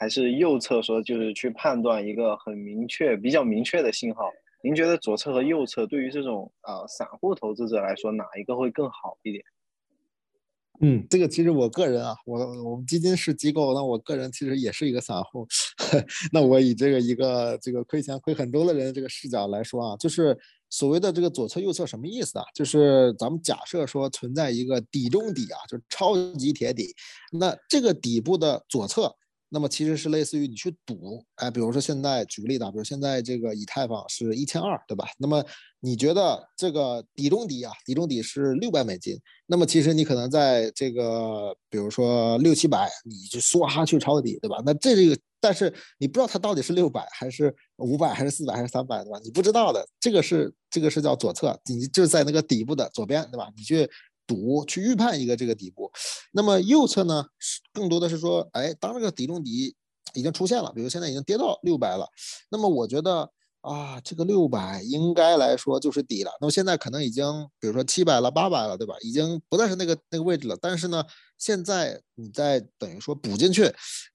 [0.00, 4.30] 还是右侧说就是去判断一个很明确、比较明确的信号？
[4.64, 9.44] 您觉得左侧和右侧对于这种呃散户投资者来说，哪一个会更好一点？
[10.80, 15.46] 嗯，这个其实我个人啊，我我们基金是机构，那我个人其实也是一个散户。
[16.32, 20.34] 那我以这个一个这个亏钱亏很多的人这个视角来说啊，就是
[20.70, 22.44] 所谓的这个左侧右侧什么意思啊？
[22.54, 26.94] 就是咱们假设说存在一个底中底啊，就是超级铁底，
[27.32, 29.14] 那这个底部的左侧。
[29.52, 35.08] 那么其实是类似于你去赌，哎，比如说现在举个例子啊，比如现在这个以太坊是一千二，对吧？
[35.18, 35.44] 那么
[35.80, 44.62] 你觉得这个底中底啊，底中底是六百美金，那么其实你可能在这个比如说六七百，你就唰去抄底，对吧？
[44.64, 49.18] 那这个但是你不知道它到底是六百还是五百还是四百还是三百，对吧？
[49.24, 53.48] 你不知道的，这个是这个是叫左侧，你就在那个底部的左边，对吧？
[53.56, 53.90] 你去。
[54.30, 55.90] 赌去预判一个这个底部，
[56.30, 57.26] 那么右侧呢，
[57.72, 59.74] 更多的是说，哎，当这个底中底
[60.14, 62.06] 已经出现了，比如现在已经跌到六百了，
[62.48, 63.28] 那么我觉得
[63.62, 66.30] 啊，这个六百应该来说就是底了。
[66.40, 67.24] 那么现在可能已经，
[67.58, 68.94] 比如说七百了、八百了，对吧？
[69.00, 70.56] 已经不再是那个那个位置了。
[70.62, 71.02] 但是呢，
[71.36, 73.64] 现在你再等于说补进去，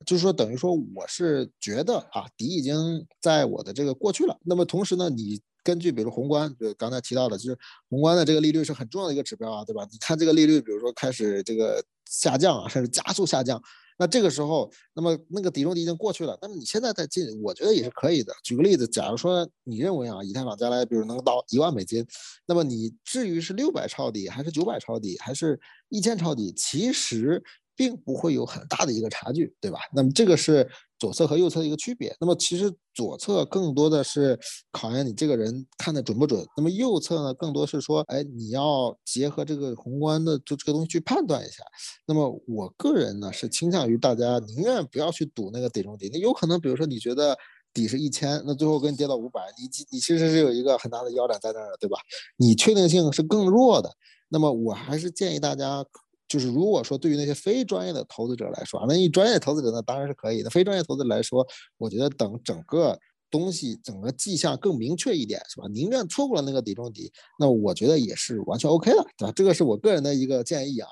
[0.06, 4.38] 就是说等于说我是觉得啊，底已经在我的这个过去了。
[4.46, 5.42] 那么同时呢，你。
[5.66, 7.58] 根据比如宏观，就刚才提到的，就是
[7.90, 9.86] 宏观的这个利率是很重要的一个指标啊，对吧？
[9.92, 13.60] 你看这个利率，比如说开始这个下降啊，甚至加速下降，
[13.98, 18.32] 那这个时候，那么那个底中底已经过去了，那么你现在再进，我觉得也是可以的。
[18.44, 22.06] 举个例子，假如说你认为啊，以太坊将来比如能到一万美金，
[22.46, 27.44] 那么你至于是六百抄底，还是九百抄底，还是一千抄底，其实。
[27.76, 29.80] 并不会有很大的一个差距，对吧？
[29.94, 32.16] 那么这个是左侧和右侧的一个区别。
[32.20, 34.40] 那么其实左侧更多的是
[34.72, 41.64] 考验你这个人看的准不准，那么右侧呢，更多是说，哎，你要结合这个宏观的就这个东西去判断一下。
[42.08, 47.38] 那么我个人呢是倾向于大家宁愿不要去赌那个底中底，那有可能比如说你觉得
[47.74, 51.98] 底是一千，那最后给你跌到五百，你你其实是有一个很大的腰斩在那儿的，对吧？
[52.38, 53.92] 你确定性是更弱的。
[54.30, 55.86] 那么我还是建议大家。
[56.28, 60.50] 就是如果说对于那些非专业的投资者来说啊，那你专业投资者呢当然是可以的。
[60.50, 61.46] 非专业投资者来说，
[61.78, 62.98] 我觉得等整个
[63.30, 65.68] 东西整个迹象更明确一点，是吧？
[65.72, 69.34] 宁愿错过了那个底中底，那我觉得也是完全 OK 的，对吧？
[69.36, 70.90] 这个是我个人的一个建议啊。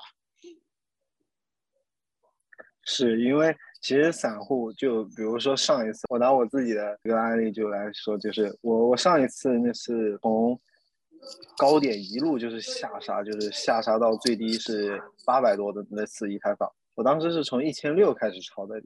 [2.84, 10.58] 是因为其实散户就比如说上一次，我拿我自己的一个案例就来说，就是我我上一次那是从。
[11.56, 18.80] 高点一路就是下杀，就是下杀到最低是八百多的那次以太坊，我当时是从一千六开始抄的，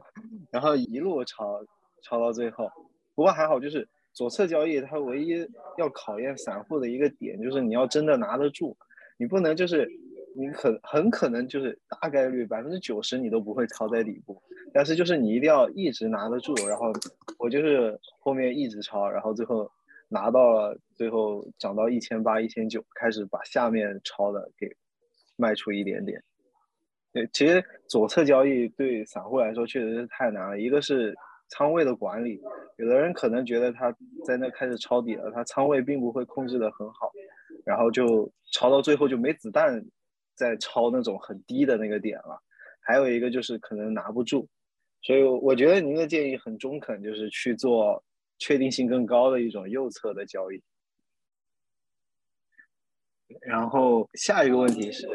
[0.50, 1.60] 然后一路抄
[2.02, 2.70] 抄到最后。
[3.14, 5.46] 不过还好，就是左侧交易它唯一
[5.78, 8.76] 要考验散户的一个点，就是你要真的拿得住，
[9.16, 9.88] 你不能就是
[10.34, 16.54] 你很很可能就是大概率百分之九十你都不会抄在底部，但是就是你一定要一直拿得住。
[16.66, 16.92] 然后
[17.38, 19.70] 我就是后面一直抄，然后最后。
[20.14, 24.70] 拿到了，最后涨到一千八、一千九，开始把下面抄的给
[25.34, 26.22] 卖出一点点。
[27.12, 30.60] 对，其实左侧交易对散户来说确实是太难了。
[30.60, 31.12] 一个是
[31.48, 32.40] 仓位的管理，
[32.78, 33.92] 有的人可能觉得他
[34.24, 37.10] 在那开始抄底了，他仓位并不会控制的很好，
[37.66, 39.84] 然后就抄到最后就没子弹
[40.36, 42.40] 再抄那种很低的那个点了。
[42.80, 44.46] 还有一个就是可能拿不住，
[45.02, 48.00] 所以我觉得您的建议很中肯，就是去做。
[48.38, 50.62] 确定性更高的一种右侧的交易。
[53.40, 55.08] 然后下一个问题是，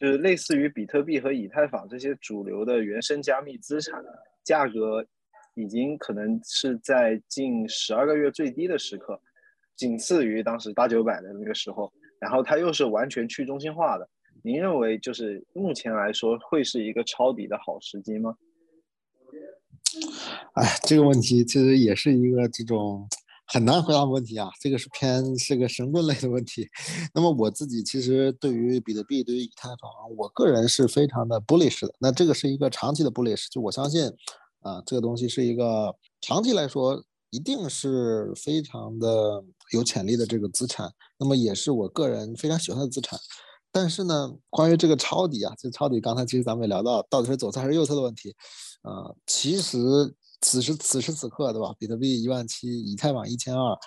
[0.00, 4.02] 就是类似于比特币和以太坊这些主流的原生加密资产，
[4.44, 5.04] 价格
[5.54, 9.20] 已经可能是在近十二个月最低的时刻，
[9.74, 11.92] 仅次于当时八九百的那个时候。
[12.20, 14.08] 然后它又是完全去中心化的，
[14.42, 18.36] 您认为就是目前来说会是一个抄底的好时机吗？
[20.54, 23.08] 哎，这个问题其实也是一个这种
[23.46, 24.48] 很难回答的问题啊。
[24.60, 26.68] 这个是偏是个神棍类的问题。
[27.14, 31.94] 那么我自己其实对于比特币、对于以太坊，我个人是非常的 bullish 的。
[31.98, 34.04] 那这个是一个长期的 bullish，就我相信
[34.60, 43.18] 啊，这个东西是一个长期来说一定是非常的有潜力的这个资产，那么也是我个人非常喜欢的资产。
[43.70, 48.34] 但是呢，关于这个抄底啊，这抄底刚才其实咱们也聊到，到底是左侧还是右侧的问题，
[48.82, 49.78] 呃，其实
[50.40, 51.74] 此时此时此刻，对吧？
[51.78, 53.78] 比特币一万七，以太坊一千二，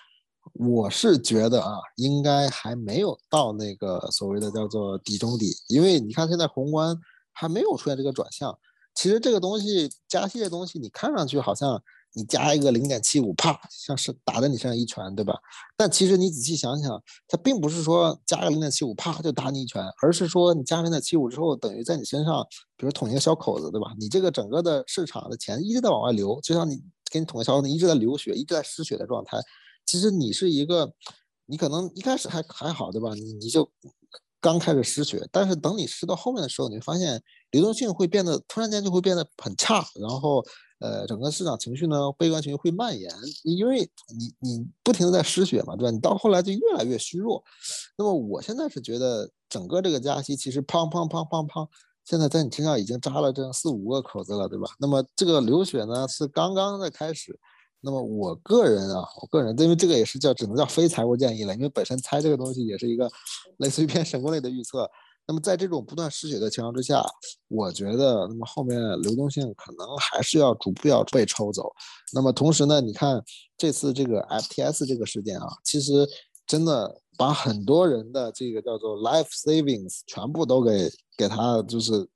[0.53, 6.95] 我是觉得啊，应该还没有到那个所谓的叫做底中底，因为你看现在宏观
[7.33, 8.57] 还没有出现这个转向。
[8.93, 11.81] 其实这个东西加息的东西，你看上去好像。
[12.13, 15.33] 你加一个零点七五，啪，像是打在你身上一拳，对吧？
[15.77, 22.45] 但其实你仔细想想，它并不是说加个零点七五，啪就打你一拳，而是说你加零点七五之后，等于在你身上，
[22.75, 23.87] 比如捅一个小口子，对吧？
[23.97, 29.37] 你这个整个的市场的钱一直在往外流，就像你给你捅个小口子，一直在流血，一直在失血的状态。
[29.85, 30.93] 其实你是一个，
[31.45, 33.13] 你可能一开始还还好，对吧？
[33.15, 33.69] 你你就
[34.41, 40.43] 刚开始失血，但是等你失到后面的时候，你会发现流动性会变得突然间就会变得很差，然后。
[40.83, 43.07] 呃，整个市场情绪呢，悲观情绪会蔓延，
[43.43, 45.91] 因为你你不停的在失血嘛，对吧？
[45.91, 47.43] 你到后来就越来越虚弱。
[47.95, 51.67] 那么我现在是觉得，整个这个加息其实砰砰砰砰砰，
[52.03, 54.71] 现在在你身上已经扎了这样四五个口子了，对吧？
[54.79, 57.39] 那么这个流血呢是刚刚在开始。
[57.81, 63.11] 那么我个人啊，我个人因为这个也是叫只能叫非财务建议了，因为本身猜这个东西也是一个
[63.57, 64.89] 类似于偏神功类的预测。
[65.27, 67.03] 那么在这种不断失血的情况之下，
[67.47, 71.71] 我觉得那么后面流动性可能还是要逐步要被抽走。
[72.13, 73.21] 那么同时呢，你看
[73.57, 76.07] 这次这个 FTS 这个事件啊，其实
[76.45, 82.07] 真的把很多人的这个叫做 life savings 全部都给给他就是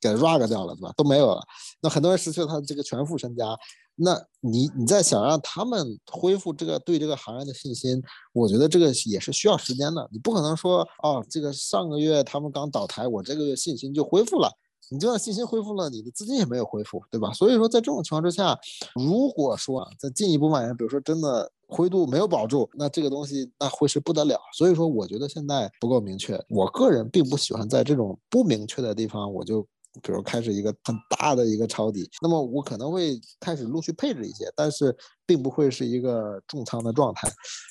[0.00, 0.92] 给 rug 掉了，对吧？
[0.96, 1.42] 都没有了。
[1.80, 3.56] 那很多人失去了他的这个全副身家。
[4.02, 10.08] 那你你在想让他们恢复这个对这个行业的信心，我觉得这个也是需要时间的。
[10.10, 14.50] 你不可能说哦，这个上个月他们刚倒台，我这个月信心就恢复了。
[14.90, 17.32] 你就算信心恢复了，你的资金也没有恢复，对吧？
[17.32, 18.58] 所以说在这种情况之下，
[18.94, 24.38] 如果说再进一步蔓延，比如说真的灰度没有保住，那这个东西那会是不得了。
[24.58, 29.66] 所以说我觉得现在不够明确，我个人并不喜欢在这种不明确的地方我就。
[30.02, 37.28] 比如开始一个很大的一个抄底，那么我可能会开始陆续配置一些，但是并不会是一个重仓的状态。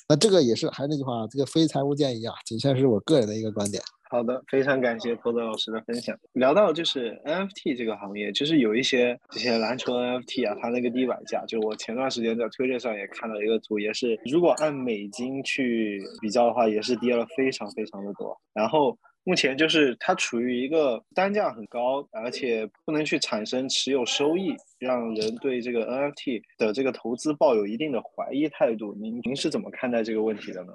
[0.08, 3.82] 那这个也是还是那句话，这个非财务建议啊，仅限是我个人的一个观点。
[4.10, 6.14] 好的，非常感谢托德老师的分享。
[6.34, 18.38] 聊到就是 NFT 这个行业，就是有一些这些蓝筹 NFT 啊，它那个地板价，就我前段时间在推特上也看到一个图，也是如果按美金去比较的话，也是跌了非常非常的多。
[18.52, 18.96] 然后。
[19.24, 28.94] 目前就是它处于一个单价很高，而且不能去产生持有收益，让人对这个 NFT 的这个投资抱有一定的怀疑态度。
[29.00, 30.72] 您您是怎么看待这个问题的呢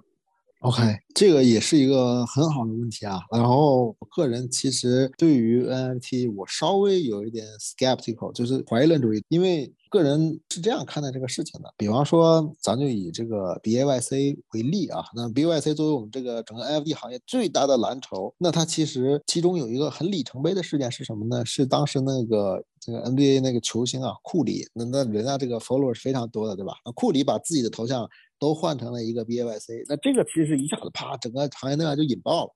[0.62, 0.82] ？OK，
[1.13, 3.20] 这个也是一个很好的问题啊。
[3.32, 9.24] 然后，我个人其实对于 NFT，我稍微有一点 skeptical，就是怀疑论主义。
[9.30, 11.72] 因为个人是这样看待这个事情的。
[11.78, 15.06] 比方说，咱就以这个 BAYC 为例啊。
[15.15, 21.46] 那 BAYC 作为我们这个整个 NFT 行业最大的蓝筹，那它其实其中有一个很里程碑的事件是什么呢？
[21.46, 26.74] 是当时那个这个 NBA 那个球星啊，库里，那那人家这个 follower 是非常多的，对吧？
[26.84, 28.10] 那库里把自己的头像。
[28.39, 32.52] 都换成了一个 B A Y C，那这个其实一下子啪，整个行业能量就引爆了。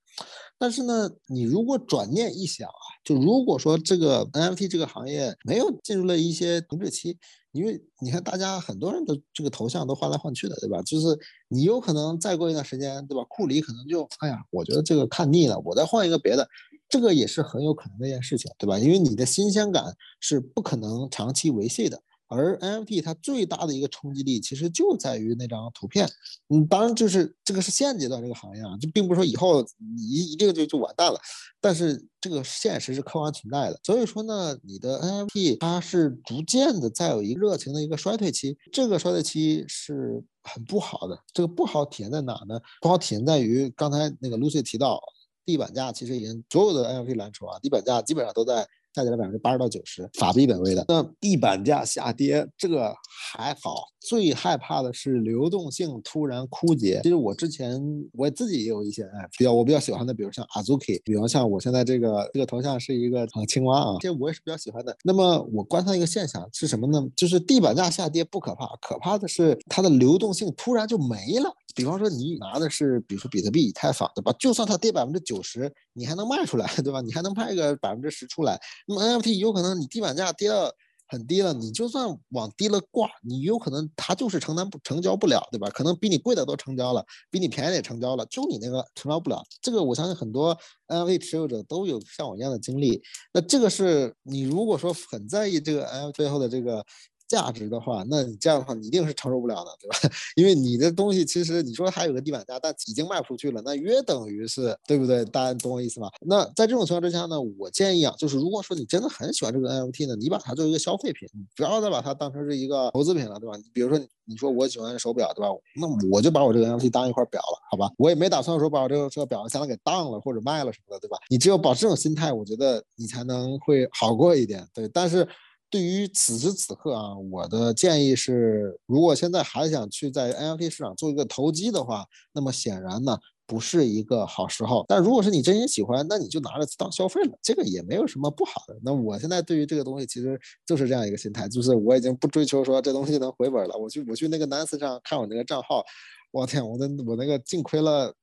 [0.57, 7.17] 但是呢，你如果转念一想啊，就如果说这个 N F T 这个行业没有进入了一些停滞期，
[7.51, 10.81] 因为你看大家很多人的这个头像都换来换去的，对吧？
[10.83, 11.17] 就是
[11.47, 13.25] 你有可能再过一段时间，对吧？
[13.29, 16.47] 库里可能就哎呀，我觉得这个看腻了，我再换一个别的，
[16.87, 18.77] 这个也是很有可能的一件事情，对吧？
[18.77, 22.03] 因为你的新鲜感是不可能长期维系的。
[22.31, 26.09] 而 NFT 它最大的一个冲击力，其实就在于那张图片。
[26.47, 31.19] 嗯，当然就是这个是现阶段这个行业啊，就并不是说以后你一定就就完蛋了。
[31.59, 33.77] 但是这个现实是客观存在的。
[33.83, 41.19] 所以说呢，你的 NFT 它是逐渐的在有一个热情的一个衰退期，这个衰退期是很不好的。
[41.33, 42.59] 这个不好体现在哪呢？
[42.81, 45.01] 不好体现在于刚才那个 Lucy 提到，
[45.45, 48.65] 地板价其实已经所有的 NFT 蓝筹啊，地板价基本上都在。
[48.93, 50.85] 下跌了百分之八十到九十，法币本位的。
[50.87, 52.93] 那地板价下跌，这个
[53.33, 53.83] 还好。
[53.99, 56.99] 最害怕的是流动性突然枯竭。
[57.03, 57.79] 其实我之前
[58.13, 64.95] 我自己也有一些哎，比较我比较喜欢的，比如像 Azuki，比方像我现在这个这个头像是一个啊青蛙啊，这我也是比较喜欢的。
[65.03, 67.07] 那么我观察一个现象是什么呢？
[67.15, 71.55] 就是地板价下跌不可怕，可怕的是它的流动性突然就没了。
[71.73, 74.33] 比方说你拿的是比如说比特币、以太坊，对吧？
[74.37, 76.99] 就算它跌百分之九十，你还能卖出来，对吧？
[76.99, 78.59] 你还能卖个百分之十出来。
[78.87, 80.71] 那么 NFT 有可能你地板价跌到
[81.07, 85.69] 很低了，你就算往低了挂，你有可能它就是承担不成交不了，对吧？
[85.69, 89.43] 可能比你贵的都成交了，比你便宜的也成交了，就你那个成交不了。
[89.61, 90.57] 这个我相信很多
[90.87, 93.01] NFT 持有者都有像我一样的经历。
[93.33, 96.85] 那这个是你如果说很在意这个 NFT 背后的这个。
[97.31, 99.97] 价值的话，那你这样的话你一定是承受不了的，对吧？
[100.35, 105.23] 因为你的东西其实你说还有个地板价，但已经卖不出去了，那约等于是对不对？
[105.23, 106.09] 大家懂我意思吗？
[106.19, 113.55] 那在这种情况之下呢，我建议啊，就是如果说你真的很喜欢这个 NFT 呢，你把它作为一个消费品，你不要再把它当成是一个投资品了，对吧？
[113.55, 115.47] 你比如说你说我喜欢手表，对吧？
[115.77, 117.89] 那我就把我这个 NFT 当一块表了，好吧？
[117.97, 121.17] 我也没打算说把我这个这个表相当给当了或者卖了什么的，对吧？
[121.29, 124.87] 你只有保持这种心态，我觉得你才能会好过一点，对。
[124.89, 125.25] 但是
[125.71, 133.17] 对于此时此刻啊，我的建议是，如果现在还想去在 NFT 市场做一个投机的话，那么显然呢。
[133.47, 138.79] 不是一个好时候，但如果是你真心喜欢，那你就拿着当消费了，这个也没有什么不好的。
[138.81, 143.77] 那我现在对于这个东西其实就是这样一个心态，就是我已经不追求说这东西能回本了。
[143.77, 145.83] 我去我去那个 Nance 上看我那个账号，
[146.31, 148.13] 我天，我的我那个净亏了，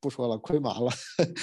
[0.00, 0.90] 不说了，亏麻了，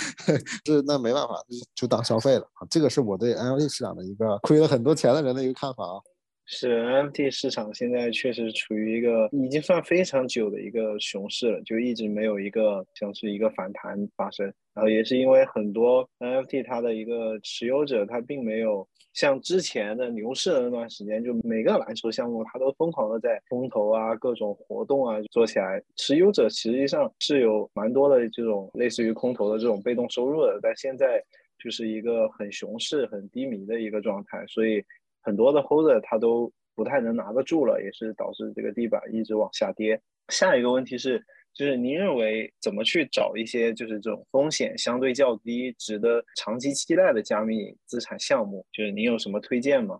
[0.64, 1.36] 这那没办法，
[1.76, 2.46] 就当消费了。
[2.70, 6.00] 这个是我对 NFT 市场的一个亏了很多钱的人的一个看法啊。
[6.46, 14.46] 是 NFT 市场现在确实处于一个已经算非常久的一个熊市了，就一直没有一个像是一个反弹发生。
[14.74, 30.60] 然后也是因为很多 NFT 它的一个持有者，他并没有像之前的牛市的那段时间，就每个篮球项目它都疯狂的在风投啊、各种活动啊做起来，持有者实际上是有蛮多的这种类似于空投的这种被动收入的。
[30.62, 31.24] 但现在
[31.58, 34.84] 就是一个很熊市、很低迷的一个状态，所以。
[35.24, 40.02] 很多的 holder 他都不太能拿得住了，也是导致这个地板一直往下跌。
[40.30, 48.66] 下一个问题是，就是您认为怎么去找一些就是这种风险相对较低、值得长期期待的加密资产项目？
[48.72, 50.00] 就是您有什么推荐吗？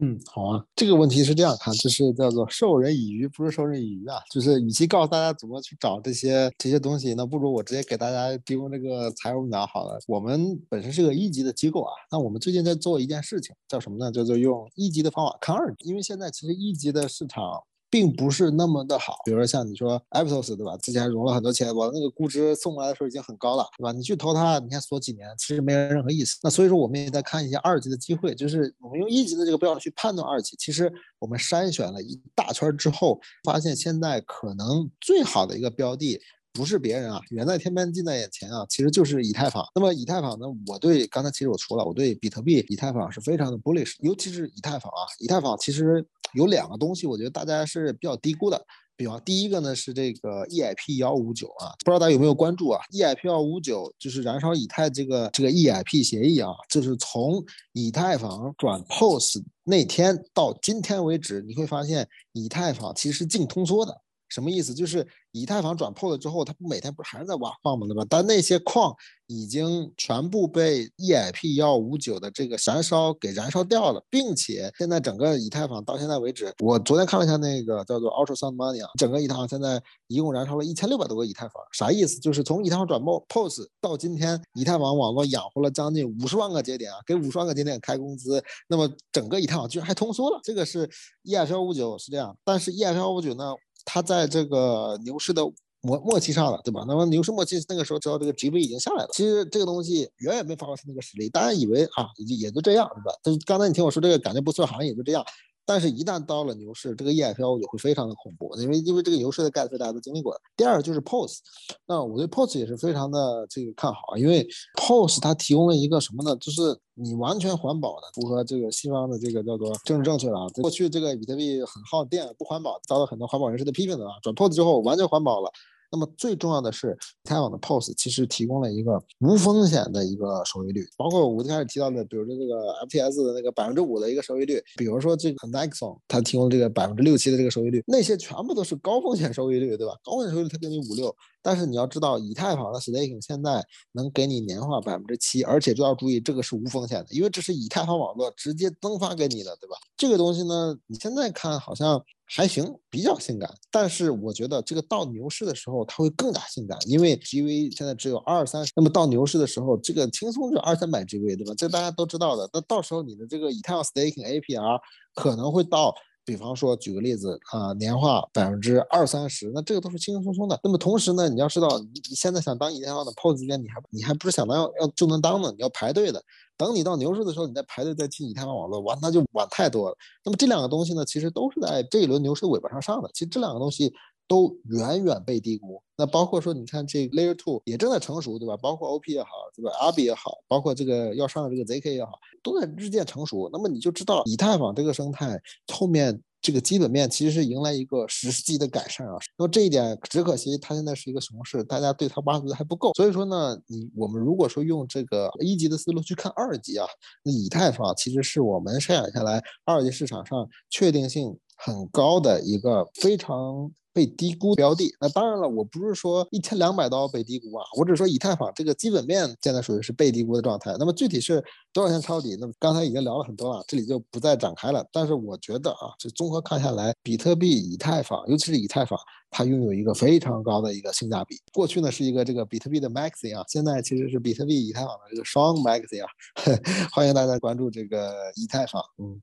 [0.00, 4.16] 嗯，好啊，这个问题是这样看，就是叫做授人以鱼，不是授人以渔啊。
[4.32, 10.00] 就是与其告诉大家怎么去找这些这些东西，那不如我直接给大家提供这个财务秒好了。
[10.08, 14.10] 我们本身是个一级的机构啊，那我们最近在做一件事情，叫什么呢？
[14.10, 17.62] 叫做用一级的方法看二级，因为现在其实一级的市场。
[17.92, 20.74] 并不是那么的好，比如说像你说 Aptos 对吧？
[20.78, 23.92] 之前融了很多钱，我那个估值送过来的时候已经很高了，对吧？
[23.92, 26.38] 你去投它，你看锁几年，其实没有任何意思。
[26.42, 30.56] 那所以说我们也在看一些二级的机会，就是我们用一级的这个标准去判断二级。
[30.58, 36.18] 其实我们筛选了一大圈之后，发现现在可能最好的一个标的。
[36.52, 39.64] 不是别人啊，远在天边近在眼前啊，其实就是以太坊。
[39.74, 45.02] 那么以太坊呢，我对刚才其实我说了，我对比特币、以太坊是非常的 bullish，尤其是以太坊啊。
[45.18, 48.62] 以太坊其实有两个东西，我觉得大家是比较低估的。
[48.94, 57.42] 比方第一个呢是这个 EIP 幺五九啊，不知道大家有没有关注啊？EIP 幺五九就是燃烧以太这个这个 EIP 协议啊，就是从
[57.72, 63.98] 以太坊转 POS 那天到今天为止，你会发现以太坊其实是净通缩的。
[64.32, 64.72] 什么意思？
[64.72, 67.86] 就是以太坊转 POS 之后，它不每天不是还是在挖矿吗？
[67.86, 68.04] 对吧？
[68.08, 68.94] 但那些矿
[69.26, 81.62] 已经全部被 EIP 幺五九的这个燃烧给燃烧掉了，并且现在整个以太坊到现在为止，我昨天看了一下那个叫做 Ultra Sound Money 啊，整个以太坊现在一共燃烧了一千六百多个以太坊。
[81.72, 82.18] 啥意思？
[82.18, 90.40] 就是从以太坊转 POS 到今天，以太坊网络养活了将近五十万个节点啊，给五十万个节点开工资，那么整个以太坊居然还通缩了。
[90.42, 90.88] 这个是
[91.24, 93.54] EIP 幺五九是这样，但是 EIP 幺五九呢？
[93.84, 95.42] 他在这个牛市的
[95.80, 96.84] 末末期上了，对吧？
[96.86, 99.10] 那么牛市末期那个时候，知道这个 G V 已经下来了。
[99.12, 103.18] 其实这个东西远远没发挥它那个实力，大家以为啊，也也就这样，对吧？
[103.22, 105.24] 但是刚才你听我说这个，感觉不错，好像也就这样。
[105.64, 110.36] 但是，一旦到了牛市，这个 EIP 也会非常的恐怖，因为因为这个牛市的概率大家都经历过。
[110.56, 111.38] 第二就是 POS，
[111.86, 114.46] 那我对 POS 也是非常的这个看好，因为
[114.76, 116.36] POS 它提供了一个什么呢？
[116.36, 120.46] 就是你完全环保的，符合这个西方的这个叫做政治正确的啊。
[120.60, 124.12] 过去这个比特币很耗电，不环保，遭到很多环保人士的批评的啊。
[124.22, 125.50] 转 POS 之后完全环保了。
[125.92, 139.92] 那么最重要的是，以太坊的 POS 其实提供了一个无风险的一个收益率，包括我一开始提到的，比如说这个 FTS 的那个百分之五的一个收益率，比如说这个 Nexon 它提供这个百分之六七的这个收益率，那些全部都是高风险收益率，对吧？
[140.02, 143.62] 高风险收益率它给你五六，但是你要知道，以太坊的 Staking 现在
[143.92, 149.76] 能给你年化百分之七，而且就要注意，这个是无风险的，因为这是以太坊网络直接增发给你的，对吧？
[149.96, 152.02] 这个东西呢，你现在看好像。
[152.34, 161.52] 还行，比较性感，但是我觉得这个到牛市的时候，它会更加性感，因为 GV 现在只有二三十，那么到牛市的时候，这个轻松就二三百 GV，对吧？
[161.56, 162.48] 这大家都知道的。
[162.52, 164.80] 那到时候你的这个以太坊 staking APR
[165.14, 165.94] 可能会到。
[166.24, 170.56] 比方说，举个例子啊，年化百分之二三十，那这个都是轻轻松松的。
[170.62, 176.22] 那么同时呢，你要知道，你你现在想当以太坊的 POS 间，你还你还不是想当要要就能当的，你要排队的。
[176.64, 179.96] 等你到牛市的时候，你再排队再进以太坊网络，哇，那就晚太多了。
[180.24, 183.10] 那么这两个东西呢，其实都是在这一轮牛市尾巴上上的。
[183.12, 183.92] 其实这两个东西。
[184.28, 185.82] 都远远被低估。
[185.94, 188.56] 那包括说，你看这 Layer Two 也正在成熟，对吧？
[188.56, 193.50] 包括 OP 也好，对吧？RB 也好，包括这个要上的这个 ZK 也好，都在日渐成熟。
[193.52, 195.38] 那么你就知道，以太坊这个生态
[195.70, 199.14] 后面这个基本面其实是迎来一个实际的改善啊。
[199.38, 202.92] 那么这一点只可惜它现在是一个熊市，大家对它挖掘的还不够。
[202.94, 206.86] 所以说呢，你我们如果说用这个一级的思路去看二级啊，
[207.22, 213.70] 那以太坊其实是我们筛选下来二级市场上确定性很高的一个非常。
[213.94, 220.74] 被低估标的，那当然了，我不是说一千两百刀被低估啊，我只是说以太坊这个基本面现在属于是被低估的状态。
[220.78, 221.44] 那么具体是
[221.74, 222.34] 多少钱抄底？
[222.40, 224.82] 那么刚才已经聊了很多了，这里就不再展开了。
[224.90, 228.98] 但是我觉得啊，就综合看下来，比特币、以太坊，尤其是以太坊，
[229.30, 231.36] 它拥有一个非常高的一个性价比。
[231.52, 236.08] 过去呢是一个这个比特币的 maxi 啊，现在其实是比特币、以太坊的这个双 maxi 啊。
[236.94, 239.20] 欢迎大家关注这个以太坊，嗯。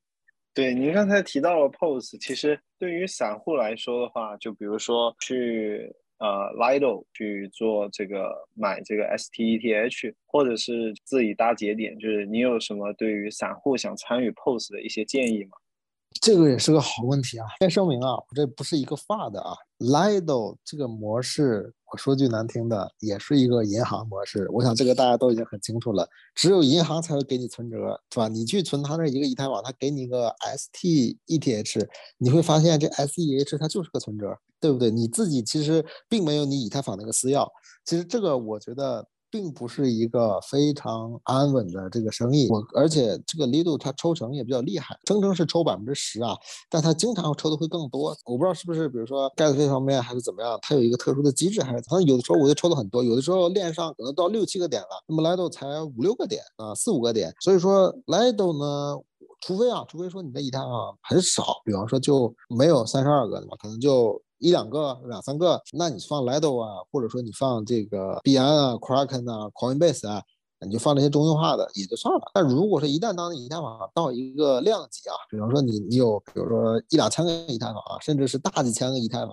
[0.59, 15.51] 对，您刚才提到了 POSE，其实对于散户来说的话，就比如说去呃 Lido 去做这个买这个 STETH，或者是自己搭节点，就是你有什么对于散户想参与 POSE 的一些建议吗？
[16.21, 17.45] 这个也是个好问题啊！
[17.59, 21.73] 先声明啊，我这不是一个发的啊，Lido 这个模式。
[21.91, 24.47] 我说句难听的，也是一个银行模式。
[24.51, 26.07] 我想这个大家都已经很清楚了。
[26.35, 28.27] 只有银行才会给你存折，是吧？
[28.27, 31.87] 你去存他那一个以太坊，他给你一个 STETH，
[32.17, 34.91] 你会发现这 S E T H 它就是个存折，对不对？
[34.91, 37.47] 你自己其实并没有你以太坊那个私钥。
[37.85, 39.07] 其实这个我觉得。
[39.31, 46.35] 并不是一个非常安稳的这个生意，我而且这个 Lido 它抽成也比较厉害，声称是抽百分之十啊，
[46.69, 48.15] 但它经常抽的会更多。
[48.25, 57.33] 我不知道是不是，比如说盖子费方面还是怎么样，它有一个特殊的机制，还是反正有的时候我就抽的很多，有的时候链上可能到六七个点了，那么 Lido 才五六个点啊，四五个点。
[57.41, 58.99] 所以说 Lido 呢，
[59.41, 64.21] 除非啊，除非说你的以太啊很少，比方说就没有三十二个的嘛，可能就。
[64.39, 70.23] 一两个、两三个，那你放 Lido 啊，或者说你放这个币安啊、Kraken 啊、Coinbase 啊，
[70.65, 72.21] 你就放这些中心化的也就算了。
[72.33, 79.31] 但如果说一旦当你以太坊到一个量级啊，比方说你你有比如说一两千个以太坊啊，甚至是大几千个以太坊，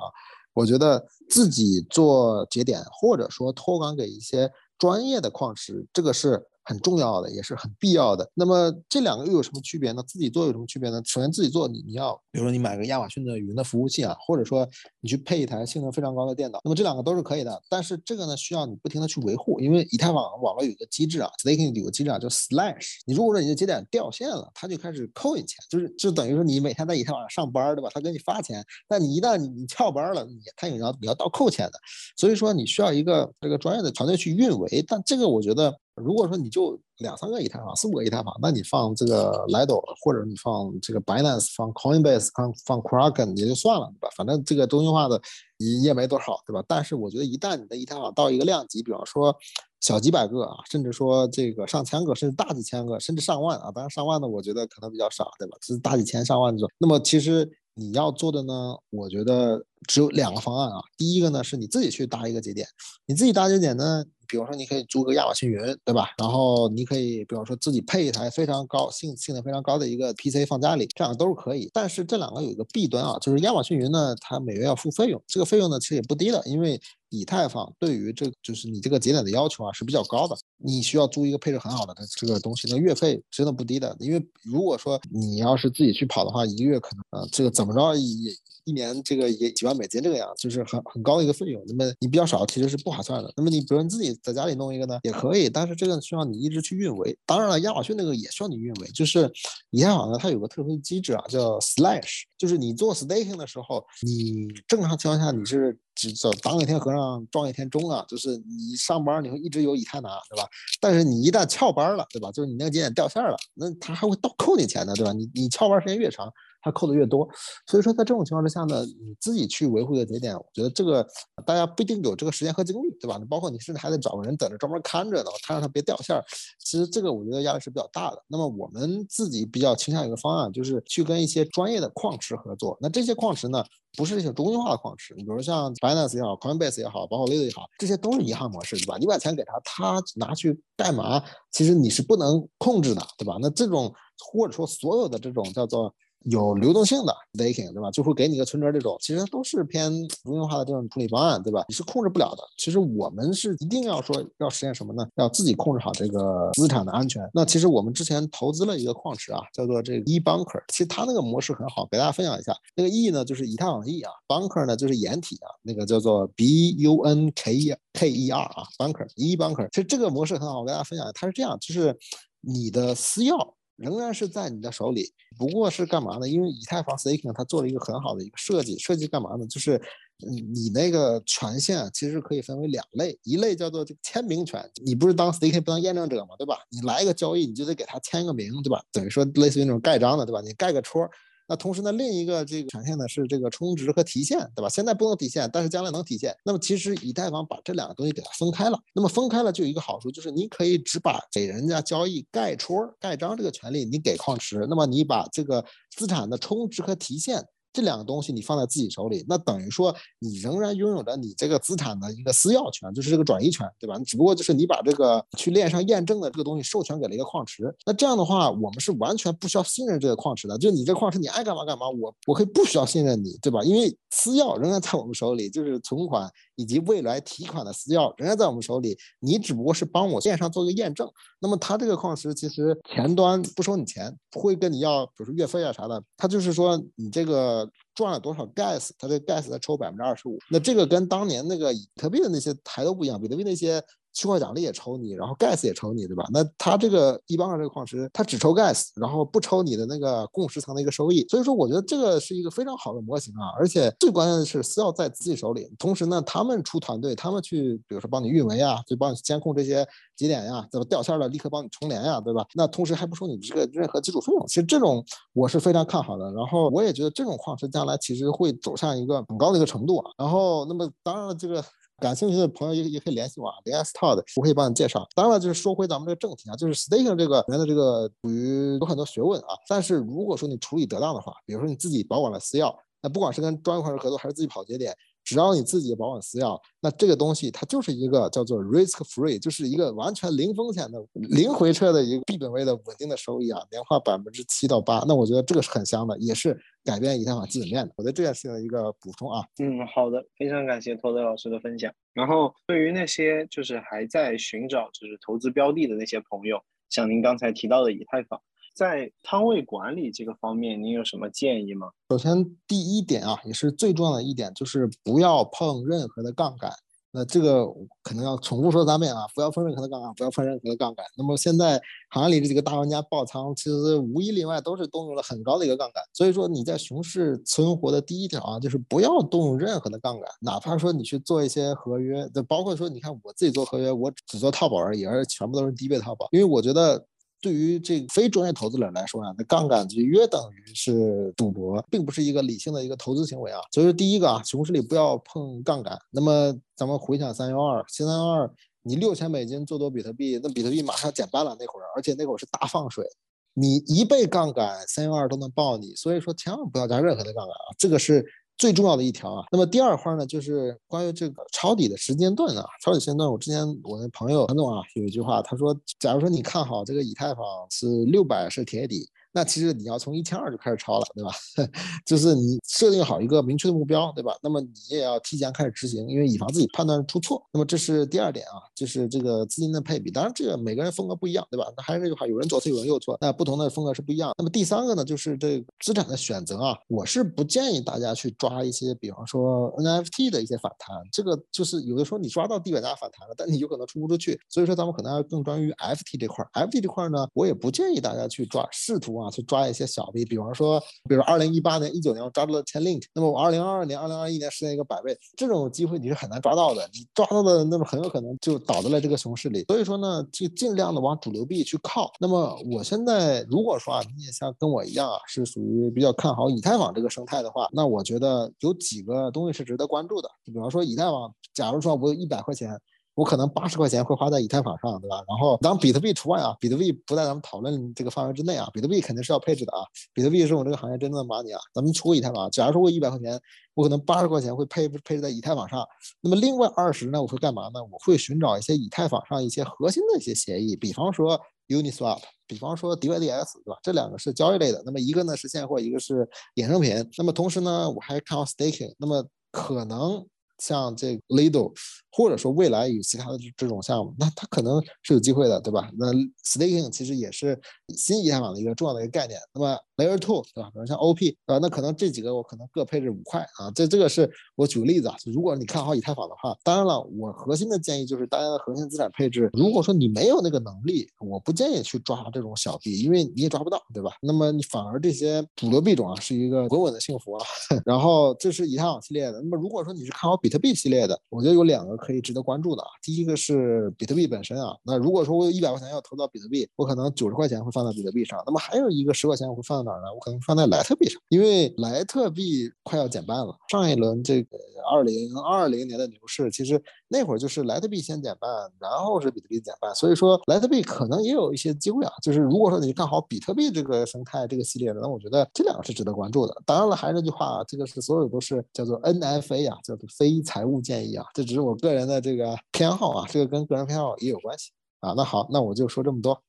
[0.53, 6.47] 我觉得自己做节点，或者说托管给一些专业的矿池，这个是。
[6.67, 8.29] 很重要的，也是很必要的。
[8.35, 10.03] 那么这两个又有什么区别呢？
[10.07, 11.01] 自己做有什么区别呢？
[11.05, 14.69] 首先自己做，你你要，比如说你买个亚马逊的云的服务器啊，或者说
[15.01, 17.62] 你去配一台性能非常高的电脑，那么这两个都是可以的。
[17.71, 22.97] 但是这个呢，需要你不停的去维护，因为以太网网络有一个机制啊，staking 有个机制啊，叫 slash。
[23.07, 27.89] 你如果说你的节点掉线了，它就开始扣你钱，就是就等于说你每天在以太网上上班，对吧？
[27.95, 31.79] 他给你发钱，但你一旦你翘班了，你他也要你要倒扣钱的。
[32.17, 34.85] 所以说你需要一个这个专业的团队去运维。
[34.87, 35.75] 但这个我觉得。
[35.97, 44.09] 如果说你就两三个以太坊、四五个以太坊，那你放这个 Lido，或者你放这个 Binance、放 Coinbase、放放 Kraken 也就算了，对吧？
[44.14, 45.20] 反正这个中心化的
[45.57, 46.62] 也也没多少，对吧？
[46.68, 49.34] 但是我觉得一旦你的以太坊到一个量级，比方说
[49.80, 55.57] 小几百个啊，甚至说这个上千个，甚至大几千个，甚至上万啊，当然上万的我觉得可能比较少，对吧？
[55.62, 56.70] 是大几千上万这种。
[56.78, 60.80] 那么其实你要做的呢，我觉得只有两个方案啊。
[60.99, 62.68] 第一个呢是你自己去搭一个节点，
[63.07, 64.05] 你自己搭节点呢。
[64.29, 66.11] 比如说，你可以租个亚马逊云，对吧？
[66.18, 71.70] 然后你可以，比方说自己配一台非常高性性能非常高的一个 PC 放家里，这样都是可以。
[71.72, 76.81] 但是这两个有一个弊端啊，就是亚马逊云呢，它每月要付费用，这个费用呢其实也不低的，因为
[77.11, 83.97] 以太坊对于这就是你这个节点的要求啊是比较高的，你需要租一个配置很好的这个东西，那月费真的不低的。
[84.01, 88.33] 因为如果说你要是自己去跑的话，一个月可能呃这个怎么着也。
[88.69, 91.63] 一年这个也几万美金这个样，就是很很高的一个费用。
[91.69, 93.33] 那么你比较少，其实是不划算的。
[93.37, 97.17] 那么你比如你自己在家里弄一个呢，也可以，但是这个需要你一直去运维。
[97.25, 98.89] 当然了，亚马逊那个也需要你运维。
[98.89, 99.33] 就是
[99.71, 110.47] 以太坊呢，它有个特殊的机制啊，叫 Slash，就是你做 staking 的时候，你正常情况下你是只走当一天和尚撞一天钟啊，就是你上班你会一直有以太拿，对吧？
[110.80, 112.30] 但是你一旦翘班了，对吧？
[112.30, 115.12] 就是你那个节点掉线了，那他还会倒扣你钱的，对吧？
[115.12, 116.32] 你你翘班时间越长。
[116.63, 117.29] 它扣的越多，
[117.67, 121.07] 所以说在这种情况之下呢，你自己去维护一个节点，我觉得这个
[121.45, 123.17] 大家不一定有这个时间和精力，对吧？
[123.19, 126.25] 你包括你甚至还得找个人等着专门看着呢，看让它别掉线儿。
[126.59, 128.23] 其实这个我觉得压力是比较大的。
[128.27, 132.77] 那么我们自己比较倾向一个方案，就是去跟一些专业的矿池合作。
[132.81, 133.65] 那这些矿池呢，
[133.97, 138.97] 不是一些中心化的矿池，你比如像 Binance 也好，Coinbase 也好，包括 Lido 也好，这些都是银行模式，对吧？
[138.99, 141.23] 你把钱给他，他拿去干嘛？
[141.53, 143.37] 其实你是不能控制的，对吧？
[143.41, 145.95] 那这种或者说所有的这种叫做。
[146.25, 147.91] 有流动性的 staking，对吧？
[147.91, 149.91] 就会给你个存折，这种其实都是偏
[150.25, 151.64] 中心化的这种处理方案，对吧？
[151.69, 152.43] 你是控制不了的。
[152.57, 155.07] 其实我们是一定要说要实现什么呢？
[155.17, 157.23] 要自己控制好这个资产的安全。
[157.33, 162.53] 那其实我们之前投资了一个矿池啊，叫做这个 e bunker，其实它那个模式很好，给大家分享一下。
[162.75, 169.37] 那个 e 呢就是以太坊的 e 啊，bunker 呢就是掩体啊，那个叫做 b u n k e k e r 啊，bunker e
[169.37, 169.69] bunker。
[169.71, 171.97] 其实这个模式很好，我跟大家分享，它是这样，就是
[172.41, 173.53] 你的私钥。
[173.77, 176.29] 仍然是在你的手里，不过是干嘛呢？
[176.29, 179.47] 因为以太坊 staking 它做了一个很好的一个设计，设计干嘛呢？
[179.47, 179.81] 就是
[180.18, 186.59] 你那个权限其实可以分为两类，一类叫做这个签名权，你不是当 staking 不当验证者嘛，对吧？
[186.70, 188.83] 你来一个交易，你就得给他签个名，对吧？
[188.91, 190.41] 等于说类似于那种盖章的，对吧？
[190.41, 191.09] 你盖个戳。
[191.49, 194.68] 那同时呢，另一个这个权限呢是这个充值和提现，对吧？
[194.68, 196.34] 现在不能提现，但是将来能提现。
[196.44, 198.78] 那么其实以太坊把这两个东西给它分开了。
[198.92, 205.64] 那么分开了就有一个好处，就是你可以只把给人家交易盖戳、盖章这个权利你给矿池，那么你把这个
[205.97, 207.44] 资产的充值和提现。
[207.77, 213.99] 这两个东西你放在自己手里，那等于说你仍然拥有着你这个资产的一个私钥权，就是这个转移权，对吧？
[214.07, 220.57] 只不过就是你把这个去链上验证的这个东西授权给了一个矿池，那这样的话，我们是完全不需要信任这个矿池的。
[220.57, 223.62] 就你这矿池，你爱干嘛干嘛，我我可以不需要信任你，对吧？
[223.62, 231.09] 因为私钥仍然在我们手里，就是存款以及未来提款的私钥仍然在我们手里，你只不过是帮我线上做个验证。
[231.39, 237.71] 那么它这个矿石其实前端不收你钱，不会跟你要，比如说月费啊啥的，它就是说你这个。
[237.97, 243.83] 赚了多少 gas，它这 gas 再抽百分之二十五，那这个跟当年那个比特币的那些台都不一样，比特币那些。
[244.17, 246.25] 区块奖励也抽你，然后 gas 也抽你，对吧？
[246.33, 251.27] 那它这个一般的这个矿池，它只抽 gas，然后不抽你的那个共识层的一个收益。
[251.29, 253.53] 所以说，我觉得这个是一个非常好的模型啊。
[253.59, 259.87] 而且最关键的是私钥在自己手里，同时呢，他们出团队，他们去，比如说帮你运维啊，就帮你监控这些
[260.17, 262.43] 节点呀，怎么掉线了立刻帮你重连呀，对吧？
[262.55, 264.47] 那同时还不收你这个任何基础费用。
[264.47, 265.05] 其实这种
[265.35, 266.33] 我是非常看好的。
[266.33, 270.11] 然后我也觉得这种矿池将来其实会走向一个很高的一个程度啊。
[270.17, 271.62] 然后那么当然了，这个。
[271.99, 275.07] 感兴趣的朋友也也可以联系我，啊，林 S Todd，我可以帮你介绍。
[275.14, 279.57] 当然了，就是说回咱们这个正题啊，就是 staking 这个人的这个属于有很多学问啊。
[279.68, 284.94] 但是如果说你处理得当的话，比如说你自己保管了私钥，那不管是跟专业矿池合作还是自己跑节点。
[285.27, 295.05] 只要你自己保管私钥，那这个东西它就是一个叫做 risk free，就是一个完全零风险的、零回撤的一个币本位的稳定的收益啊，年化百分之七到八。
[295.09, 297.93] 那我觉得这个是很香的，也是改变以太坊基本面的。
[297.97, 299.45] 我对这件事情的一个补充啊。
[299.59, 301.93] 嗯，好的，非常感谢托德老师的分享。
[302.14, 308.41] 然后对于那些就是还在寻找就是投资标的的那些朋友，像您刚才提到的以太坊。
[308.77, 311.89] 在仓位管理这个方面，您有什么建议吗？
[312.11, 316.70] 首先，第一点啊，也是最重要的一点，就是不要碰任何的杠杆。
[317.11, 317.66] 那这个
[318.03, 321.07] 可能要重复说三遍啊，不要碰任何的杠杆，不要碰任何的杠杆。
[321.16, 326.05] 那么现在行业里这几个大玩家爆仓，其实无一例外都是动用了很高的一个杠杆。
[326.12, 337.07] 所以说你在熊市存活的第一条啊，就是不要动用任何的杠杆，哪怕说你去做一些合约，就包括说你看我自己做合约，我只做套保而已，而且全部都是低倍套保，因为我觉得。
[337.47, 343.61] 对于这个非专业投资者来说啊，那杠杆就约等于是赌博，并不是一个理性的一个投资行为啊。
[343.70, 345.97] 所以说，第一个啊，熊市里不要碰杠杆。
[346.11, 348.51] 那么咱们回想三幺二，新三幺二，
[348.82, 353.07] 你六千美金做多比特币，那比特币马上减半了那会儿，而且那会儿是大放水，
[353.55, 355.94] 你一倍杠杆三幺二都能爆你。
[355.94, 358.26] 所以说，千万不要加任何的杠杆啊，这个是。
[358.59, 369.09] 最重要的一条啊，那么第二块呢，就是关于这个抄底的时间段啊，抄底时间段，我之前我那朋友韩总啊有一句话，他说，假如说你看好这个以太坊是六百是铁底。
[369.37, 371.30] 那其实你要从一千二就开始抄了，对吧？
[372.07, 374.34] 就是你设定好一个明确的目标，对吧？
[374.43, 377.47] 那么你也要提前开始执行，因为以防自己判断出错。
[377.53, 380.11] 那么这是第二点啊，就是这个资金的配比。
[380.11, 381.70] 当然，这个每个人风格不一样，对吧？
[381.76, 384.32] 那还是那句话，有人左错，有人右错，那不同的风格是不一样。
[384.39, 390.97] 那么第三个呢，就是这资产的选择啊，我是不建议大家去抓一些，比方说 NFT 的一些反弹。
[391.12, 394.41] 这个就是有的时候你抓到地板价反弹了，但你有可能出不出去。
[394.49, 396.43] 所以说，咱们可能要更专于 FT 这块。
[396.55, 399.26] FT 这块呢，我也不建议大家去抓，试图啊。
[399.31, 406.89] 去抓一些小币，比方说，比如二零一八年、一九年我抓住了千 link，那么我二零二二年、二零二一年实现一个百倍，这种机会你是很难抓到的。
[406.93, 409.64] 你抓到的，那么很有可能就倒在了这个熊市里。
[409.68, 412.11] 所以说呢，就尽量的往主流币去靠。
[412.20, 420.29] 那么我现在如果说啊，你也像跟我一样啊，是属于比较看好以太坊这个生态的话，那我觉得有几个东西是值得关注的。
[420.45, 422.79] 就比方说以太坊，假如说我有一百块钱。
[423.17, 425.25] 我可能八十块钱会花在以太坊上，对吧？
[425.27, 428.69] 然后当比特币除外啊，比特币不在咱们讨论这个范围之内啊。
[428.75, 429.81] 比特币肯定是要配置的啊，
[430.12, 431.61] 比特币是我这个行业真正的 money 啊。
[431.73, 433.41] 咱们除以太坊，假如说我一百块钱，
[433.73, 435.83] 我可能八十块钱会配配置在以太坊上，
[436.21, 437.83] 那么另外二十呢，我会干嘛呢？
[437.91, 443.79] 我会寻找一些以太坊上一些核心的一些协议，比方说 Uniswap，比方说 DYDX，对吧？
[443.83, 446.95] 这两个是交易类的，那么一个呢是现货，一个是衍生品。
[447.17, 450.27] 那么同时呢，我还看好 staking，那么可能。
[450.59, 451.71] 像这个 Lido，
[452.17, 455.91] 或者说未来有其他的这种项目，那它可能是有机会的，对吧？
[455.99, 456.07] 那
[456.43, 457.61] staking 其实也是
[457.95, 459.39] 新以太坊的一个重要的一个概念。
[459.53, 460.71] 那么 layer two 对吧？
[460.73, 461.59] 比如像 OP 对吧？
[461.61, 463.71] 那可能这几个我可能各配置五块啊。
[463.75, 465.17] 这这个是我举个例子啊。
[465.27, 474.12] 如果你看好以太坊的话，当然了，我核心的建议就是大家的核心资产配置，如果说你没有那个能力，我不建议去抓这种小币，因为你也抓不到，对吧？
[474.23, 477.45] 那么你反而这些主流币种啊，是一个稳稳的幸福啊。
[477.85, 479.43] 然后这是以太坊系列的。
[479.43, 482.89] 那么如果说你是看好比特币系列的，我觉得有两个可以值得关注的啊。
[483.03, 484.77] 第一个是比特币本身啊。
[484.85, 488.41] 那如果说我有一百块钱要投到比特币，我可能九十块钱会放到比特币上。
[488.47, 490.15] 那么还有一个十块钱我会放在哪儿呢？
[490.15, 493.57] 我可能放在莱特币上，因为莱特币快要减半了。
[493.69, 494.57] 上一轮这个
[494.89, 499.95] 二零二零年的牛市，其实那会儿就是莱特币先减半，然后是比特币减半。
[499.95, 502.13] 所以说莱特币可能也有一些机会啊。
[502.23, 506.55] 就是如果说你看好比特币这个生态这个系列的，那我觉得这两个是值得关注的。
[506.67, 515.15] 当然了，还是那句话，这个是所有都是叫做 NFA 啊，叫做非财务建议啊，这只是我个人的这个偏好啊，这个跟个人偏好也有关系啊。
[515.17, 516.43] 那好，那我就说这么多。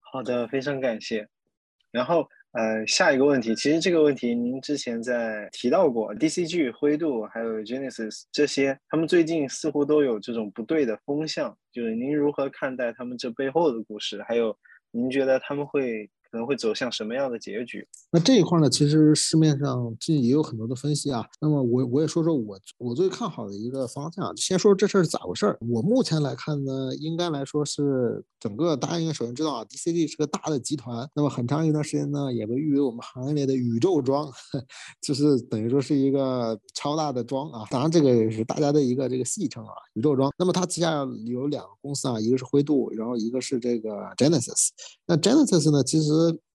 [0.00, 1.28] 好的，非常感谢。
[1.90, 14.22] 然后呃，下一个问题，其实这个问题您之前在提到过，DCG、灰度还有 Genesis 这些，他们最近似乎都有这种不对的风向，就是您如何看待他们这背后的故事？
[14.22, 14.56] 还有
[14.90, 16.10] 您觉得他们会？
[16.30, 17.86] 可能会走向什么样的结局？
[18.10, 21.24] 那这一块呢，其实市面上最近也有很多的分析啊。
[21.40, 24.36] 那么我我也说说我我最看好的一个方向。
[24.36, 25.58] 先说这事儿是咋回事儿。
[25.60, 31.08] 我目前来看呢，应该来说是整个大家应该首先知道啊，DCD 是个大的集团。
[31.14, 34.30] 那么很长一段时间呢，也被誉为我们行业内的宇宙庄，
[35.02, 37.64] 就是等于说是一个超大的庄啊。
[37.70, 40.32] 当然这个也是大家的一个这个戏称啊，宇宙庄。
[40.38, 44.68] 那么它旗下有两个公司啊，一个是灰度，然后一个是这个 Genesis。
[45.06, 46.08] 那 Genesis 呢，其实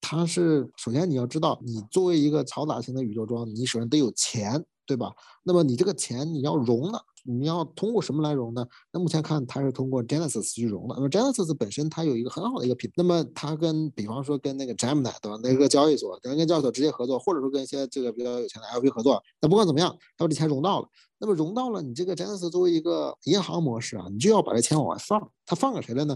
[0.06, 5.10] 它是首先你要知道，你作为一个嘈杂型的宇宙庄，你首先得有钱，对吧？
[5.42, 8.66] 那么你这个钱你要融呢，你要通过什么来融呢？
[8.92, 10.94] 那目前看它是通过 Genesis 去融的。
[10.96, 15.38] 那么 Genesis 本身它有一个很好的一个品，那么它跟比方说跟那个 Gemini 对吧？
[15.42, 19.22] 那个交易所，跟跟交易所直接合作，或者说跟一些这个比较有钱的 LP 合作。
[19.40, 20.88] 那不管怎么样，它把这钱融到了。
[21.18, 25.30] 那么融到了，你这个 Genesis 作为一个银行模式啊，你就要把这钱往外放。
[25.46, 26.14] 它放给谁了呢？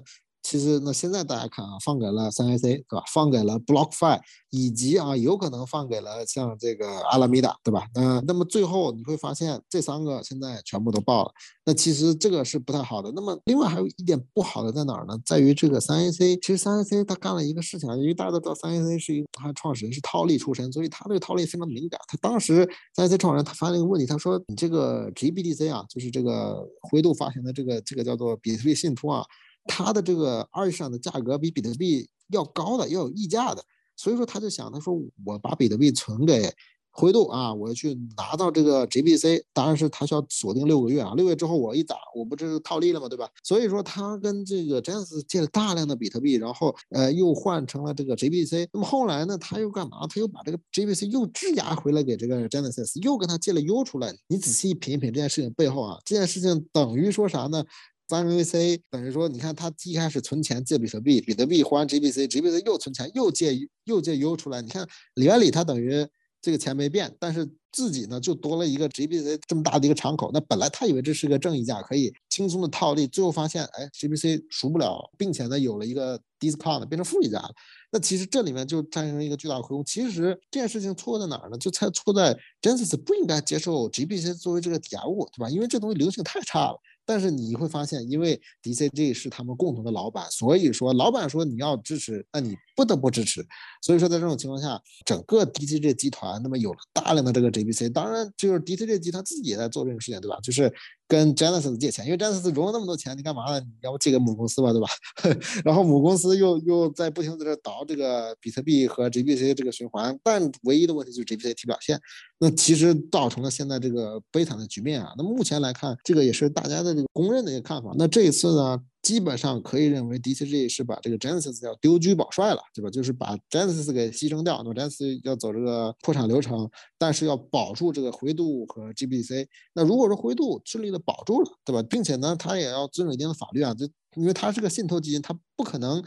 [0.48, 3.04] 其实那现在大家看啊，放给了三 AC 对吧？
[3.12, 4.18] 放给了 BlockFi，
[4.48, 7.86] 以及啊有可能放给了像这个阿拉米达对吧？
[7.94, 11.30] 那那么最后你会发现这三个现在全部都爆了。
[11.66, 13.12] 那其实这个是不太好的。
[13.14, 15.18] 那么另外还有一点不好的在哪儿呢？
[15.22, 22.00] 在于这个三 AC，其实三 AC 他干了一个事情啊，因为大家都知道三 AC 是一个他创始人是套利出身，所以他对套利非常敏感。
[22.08, 29.22] 他当时三 AC 创始人他发了一个问题，他说你这个 GBDC 啊，就是这个灰度发行的这个这个叫做比特币信托啊。
[29.68, 33.62] 它的这个二上的价格比比特币要高的，要有溢价的，
[33.96, 36.52] 所以说他就想，他说我把比特币存给
[36.90, 43.08] 灰度啊，我去拿到这个 GBC，当然是他需要锁定六个月啊，六个月之后我一打，我不是套利了吗？
[43.08, 43.28] 对吧？
[43.44, 50.08] 所以说他跟这个 j a n s 借了大量的比特币，然后呃又换成了这个 GBC，那么后来呢，他又干嘛？
[50.08, 54.12] 他又把这个 GBC 又质押回来给这个 Genesis，又跟他借了 U 出来。
[54.26, 57.64] 你仔细品一品这件事情背后啊，这件事情等于说啥呢？
[58.08, 64.62] 三 VC 等于说，你看他一开始存钱借比特币，比特币还 GBC，GBC 又存钱又借又借 U 出来。
[64.62, 64.86] 你看
[65.16, 66.06] 原理它等于
[66.40, 70.30] 这个钱没变，但是自己呢就多了一个 GBC 这么大的一个敞口。
[70.32, 77.50] 那本来他以为这是个正溢价，可以轻松的套利，最后发现哎 GBC 赎不了，并且呢有了一个 discount 变成负溢价了。
[77.92, 79.84] 那其实这里面就产生一个巨大的亏空。
[79.84, 81.58] 其实这件事情错在哪儿呢？
[81.58, 85.50] 就猜错在 Genesis 不应该接受 GBC 作为这个抵押物，对吧？
[85.50, 86.78] 因为这东西流动性太差了。
[87.08, 93.44] 但是你会发现，因为 DCG 是他们共同的老板，所以说老板说你要支持，那你不得不支持。
[93.82, 100.38] 所以说在这种情况下，整个 DCG 集团那么有了大量的这个 GBC，当然就是 DCG 集团自己也在做这个事情，对吧？
[100.40, 100.72] 就是
[101.08, 103.58] 跟 Genesis 借钱，因为 Genesis 融了那么多钱，你干嘛呢？
[103.58, 104.86] 你要不借给母公司吧，对吧？
[105.64, 112.00] 然后母公司又又在不停在这倒这个比特币和 GBC 这个循环，但唯一的问题就是 GBC 提表现。
[112.38, 115.12] 那其实造成了现在这个悲惨的局面啊。
[115.18, 117.92] 那目前来看，这个也是大家的这个公认的一个看法。
[117.98, 118.78] 那这一次呢，
[119.08, 122.90] 基本上可以认为 DCG 是把这个 Genesis 要丢车保帅了，对吧？
[122.90, 124.58] 就是把 Genesis 给牺牲掉。
[124.62, 129.46] 那么 Genesis 要走这个破产流程，但是要保住这个灰度和 GBC。
[129.72, 131.82] 那如果说灰度顺利的保住了，对吧？
[131.88, 133.86] 并且呢，他也要遵守一定的法律啊，就
[134.16, 136.04] 因为它是个信托基金，它不可能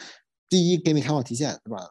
[0.47, 1.83] 第一给你开放提现，对吧？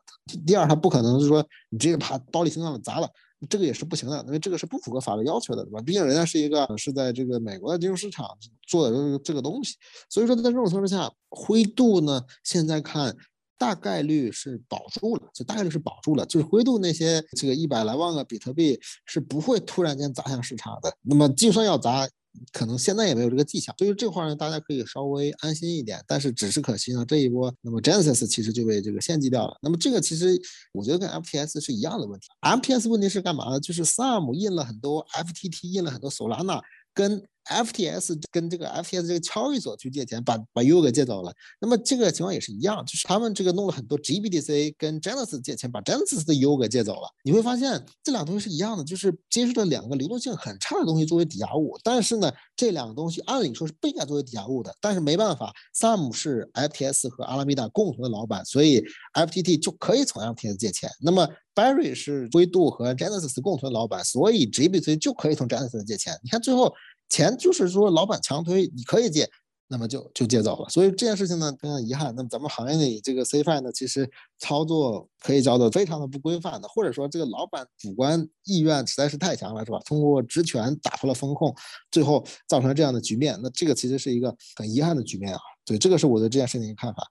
[0.47, 3.09] 第二，它不可能是说你直接把暴力心脏砸了。
[3.49, 5.81] 这个也是不行的，因为这个是不符合法律要求的，对吧？
[5.81, 8.27] 毕竟人家是一个是在这个美国的金融市场
[8.67, 9.77] 做的这个这个东西，
[10.09, 13.17] 所以说在这种情况下，灰度呢现在看
[13.57, 20.93] 大概率是保住了，就大概率是保住了，就是灰度那些这个一百来万个比特币是不会突然间砸向市场的。
[21.03, 22.09] 那么就算要砸，
[22.53, 26.03] 可能现在也没有这个迹象，所以这块呢，大家可以稍微安心一点。
[26.07, 29.57] 但是只是可惜呢，这一波那么 Genesis 其实就被这个献祭掉了。
[29.63, 30.41] 那么这个其实
[30.73, 32.29] 我觉得跟 FTS 是一样的问题。
[32.41, 33.61] FTS 问题是干嘛呢？
[33.61, 36.61] 就是 Sam 印了很多 FTT，印了很多 Solana，
[36.95, 41.33] 跟 FTS 跟这个 FTS 这个交易所去借钱，把把 U 给借走了。
[41.61, 47.09] 那么这个情况也是一样，就是他们这个弄了很多 GBDC 跟 Genesis 借钱，把 Genesis 的 U 给借走了。
[47.25, 51.77] 你会发现这两个东西是一样的，就是接受了两个流动性很差的东西作为抵押物。
[51.83, 54.75] 但是呢，这两个东西按理说是不应该作为抵押物的。
[54.81, 58.85] 但是没办法，Sam 是 FTS 和阿拉米达共同的老板，所以
[59.15, 60.89] FTT 就可以从 FTS 借钱。
[61.01, 66.19] 那么 Barry 是灰度和 Genesis 共同的老板，所以 GBDC 就可以从 Genesis 借钱。
[66.23, 66.73] 你看最后。
[67.11, 69.29] 钱就是说，老板强推，你可以借，
[69.69, 70.69] 那么就就借走了。
[70.71, 72.15] 所以这件事情呢，非常遗憾。
[72.17, 74.09] 那么咱们行业里这个 CFI 呢，其实
[74.39, 79.79] 操作可以叫做非常的不规范的，或者说这个老板主观意愿实在是太强了，是吧？
[79.85, 81.55] 通过职权打破了风控，
[81.91, 83.39] 最后造成了这样的局面。
[83.43, 85.41] 那这个其实是一个很遗憾的局面啊。
[85.65, 87.07] 对，这个是我对这件事情的看法。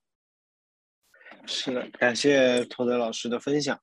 [1.50, 3.78] 是的，感谢托德老师的分享。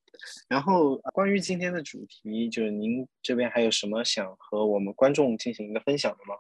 [0.49, 6.37] 然后关于今天的主题，就是您这边还有什么想和我们观众进行一个分享的吗？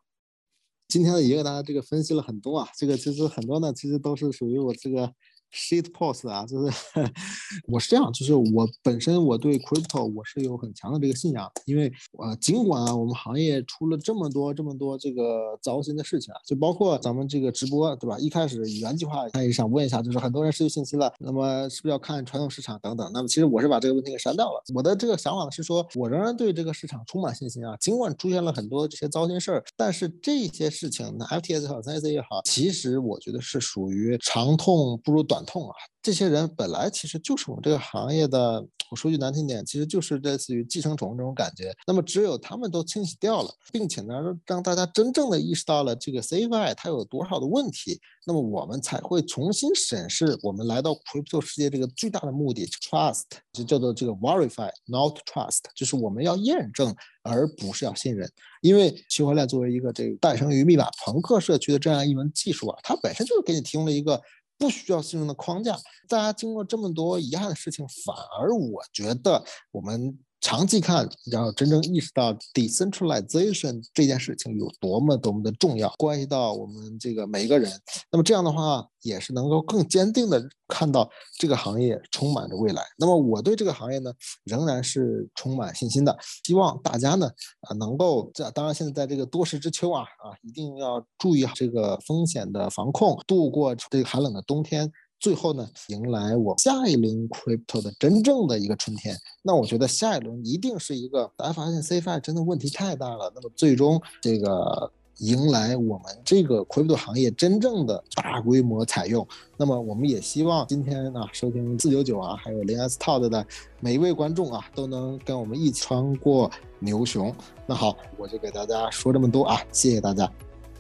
[0.88, 5.12] 今天呢，也给大家这个分析了很多啊，这个其实很多呢，其实都是属于我这个。
[5.52, 6.76] Shit post 啊，就是
[7.66, 18.18] 我是这样，就是我本身我对 crypto 我是有很强的这个信仰，因为呃，尽管啊，我们行业出了这么多这么多这个糟心的事情啊，就包括咱们这个直播对吧？
[18.18, 23.10] 一开始原计划他也想问一下，就是很多人失去信心了，那么是不是要看传统市场等等？
[23.14, 24.62] 那么其实我是把这个问题给删掉了。
[24.74, 35.35] 我的这个想法是说，我仍然对这个市场充满信心啊，尽管出现了很多这些糟心事儿，但是这些事情，那 FTS 也好，CC 也好，其实我觉得是属于长痛不如短。
[35.44, 35.74] 痛啊！
[36.02, 41.74] 这些人本来其实就是我们这个行业的，我说句难听点，其实就是类似于寄生虫这种感觉。
[41.84, 44.14] 那么只有他们都清洗掉了，并且呢，
[44.46, 58.30] 让大家真正的意识到了这个 CFI 它有多少的问题，那么我们才会重新审视我们来到 crypto 世界这个最大的目的，trust 就叫做这个 verify not trust，就是我们要验证而不是要信任。
[58.62, 64.22] 因为区块链作为一个这个诞生于密码朋克社区的这样一门技术啊，它本身就是给你提供了一个。
[64.58, 65.76] 不需要信任的框架，
[66.08, 70.18] 大家经过这么多遗憾的事情，反而我觉得我们。
[70.46, 77.68] 长期看，要真正意识到 decentralization 这件事情有多么多么的重要，关系到我们这个每一个人。
[78.12, 82.80] 那么这样的话，也是能够更坚定的看到这个行业充满着未来。
[82.96, 84.12] 那么我对这个行业呢，
[84.44, 86.16] 仍然是充满信心的。
[86.44, 87.26] 希望大家呢，
[87.62, 94.92] 啊，能够这当然现在在这个多事之秋啊，啊，一定要注意这个风险的防控，度过这个寒冷的冬天。
[95.18, 99.16] 最后呢，迎来我下一轮 crypto 的真正的一个春天。
[99.42, 103.32] 那我觉得下一轮一定是一个，大家发现 CFI 真的问题太大了。
[103.34, 109.26] 那么最终这个迎来我们这个 crypto 行业真正的大规模采用。
[109.56, 113.46] 那么我们也希望今天呢，收听四九九啊，还有零 S Talk 的
[113.80, 117.34] 每一位观众啊，都能跟我们一起穿过牛熊。
[117.66, 120.30] 那好，我就给大家说这么多啊，谢谢大家。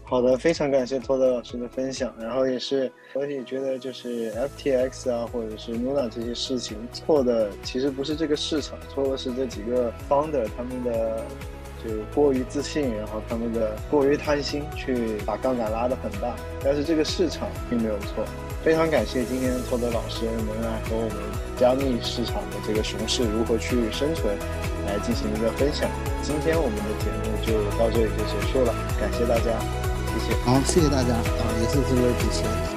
[0.08, 2.14] 好的，非常感谢托德老师的分享。
[2.20, 11.24] 然后也是，我也觉得就是 FTX 啊，或者是 Luna 这些事情错的，其实不是这个市场，错的是这几个 founder 他们的
[11.84, 16.36] 就过于自信，然后他们的过于贪心，去把杠杆拉得很大。
[16.62, 18.24] 但是这个市场并没有错。
[18.62, 21.16] 非常感谢今天托德老师能来和我们
[21.56, 24.36] 加密市场的这个熊市如何去生存
[24.86, 25.90] 来进行一个分享。
[26.22, 29.95] 今天我们的节目就到这里就结束了，感谢大家。
[30.44, 32.75] 好，谢谢大家啊，也是这位主持人。